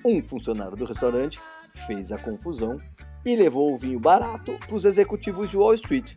[0.03, 1.39] Um funcionário do restaurante
[1.85, 2.79] fez a confusão
[3.23, 6.15] e levou o vinho barato para os executivos de Wall Street,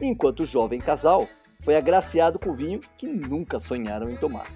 [0.00, 1.26] enquanto o jovem casal
[1.60, 4.46] foi agraciado com vinho que nunca sonharam em tomar.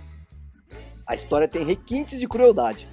[1.08, 2.86] A história tem requintes de crueldade,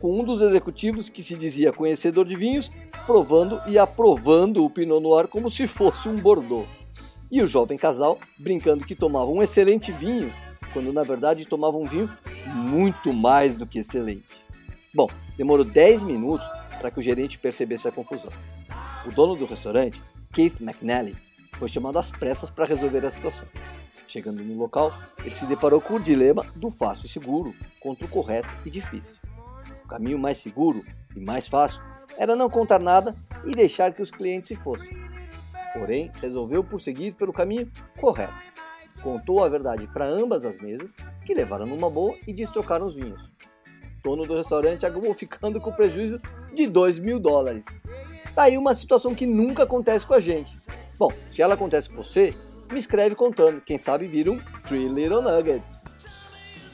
[0.00, 2.72] com um dos executivos que se dizia conhecedor de vinhos
[3.04, 6.66] provando e aprovando o Pinot Noir como se fosse um Bordeaux
[7.30, 10.32] e o jovem casal brincando que tomava um excelente vinho,
[10.72, 12.10] quando na verdade tomava um vinho
[12.46, 14.24] muito mais do que excelente.
[14.94, 16.48] Bom, demorou 10 minutos
[16.78, 18.30] para que o gerente percebesse a confusão.
[19.06, 20.00] O dono do restaurante,
[20.32, 21.16] Keith McNally,
[21.58, 23.48] foi chamado às pressas para resolver a situação.
[24.06, 28.08] Chegando no local, ele se deparou com o dilema do fácil e seguro contra o
[28.08, 29.20] correto e difícil.
[29.84, 30.84] O caminho mais seguro
[31.14, 31.82] e mais fácil
[32.16, 35.08] era não contar nada e deixar que os clientes se fossem
[35.72, 38.34] porém resolveu prosseguir pelo caminho correto.
[39.02, 43.30] Contou a verdade para ambas as mesas, que levaram numa boa e destrocaram os vinhos.
[43.98, 46.20] O dono do restaurante acabou ficando com prejuízo
[46.52, 47.66] de 2 mil dólares.
[48.34, 50.58] Tá aí uma situação que nunca acontece com a gente.
[50.98, 52.34] Bom, se ela acontece com você,
[52.72, 53.60] me escreve contando.
[53.60, 55.84] Quem sabe vira um Three Little Nuggets.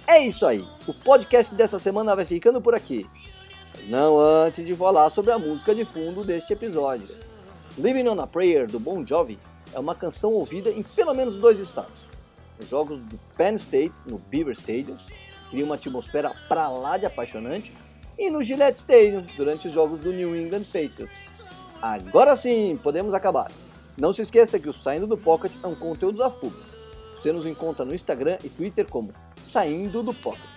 [0.07, 0.64] É isso aí.
[0.87, 3.07] O podcast dessa semana vai ficando por aqui.
[3.87, 7.14] Não antes de falar sobre a música de fundo deste episódio.
[7.77, 9.39] Living on a Prayer, do Bon Jovi,
[9.75, 12.05] é uma canção ouvida em pelo menos dois estados.
[12.59, 14.97] Nos jogos do Penn State, no Beaver Stadium,
[15.51, 17.72] cria uma atmosfera pra lá de apaixonante,
[18.18, 21.45] e no Gillette Stadium, durante os jogos do New England Patriots.
[21.83, 23.51] Agora sim, podemos acabar.
[23.97, 26.74] Não se esqueça que o Saindo do Pocket é um conteúdo da FUBS.
[27.16, 30.55] Você nos encontra no Instagram e Twitter como Saindo do Pocket.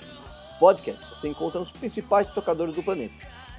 [0.60, 3.14] Podcast você encontra nos principais tocadores do planeta.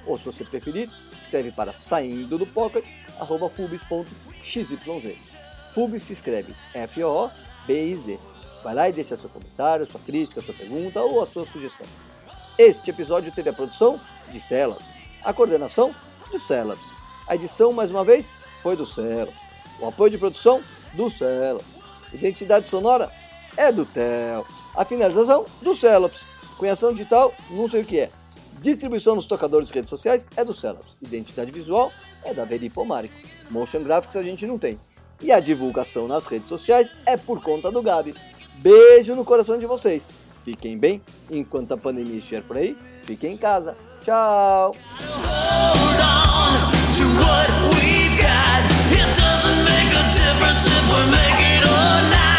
[0.05, 2.83] Ou se você preferir, escreve para saindo do pocket,
[3.19, 4.69] arroba fubis.xyz.
[5.73, 8.19] Fubis se escreve F-O-B-I-Z.
[8.63, 11.87] Vai lá e deixa seu comentário, sua crítica, sua pergunta ou a sua sugestão.
[12.57, 13.99] Este episódio teve a produção
[14.29, 14.85] de Celabs,
[15.23, 15.95] a coordenação
[16.31, 16.83] do Celabs.
[17.27, 18.27] A edição, mais uma vez,
[18.61, 19.48] foi do Celabs.
[19.81, 20.61] O apoio de produção
[20.93, 21.65] do Celops.
[22.13, 23.09] Identidade sonora
[23.55, 24.45] é do Tel.
[24.75, 26.25] A finalização do Celops.
[26.57, 28.09] Cunhação digital, não sei o que é.
[28.61, 30.97] Distribuição nos tocadores e redes sociais é do Celops.
[31.01, 31.91] Identidade visual
[32.25, 33.15] é da Veri Pomarico.
[33.49, 34.77] Motion Graphics a gente não tem.
[35.21, 38.13] E a divulgação nas redes sociais é por conta do Gabi.
[38.61, 40.09] Beijo no coração de vocês.
[40.43, 41.01] Fiquem bem.
[41.29, 43.75] Enquanto a pandemia estiver por aí, fiquem em casa.
[44.03, 44.75] Tchau!
[50.13, 52.38] difference if we make it or not.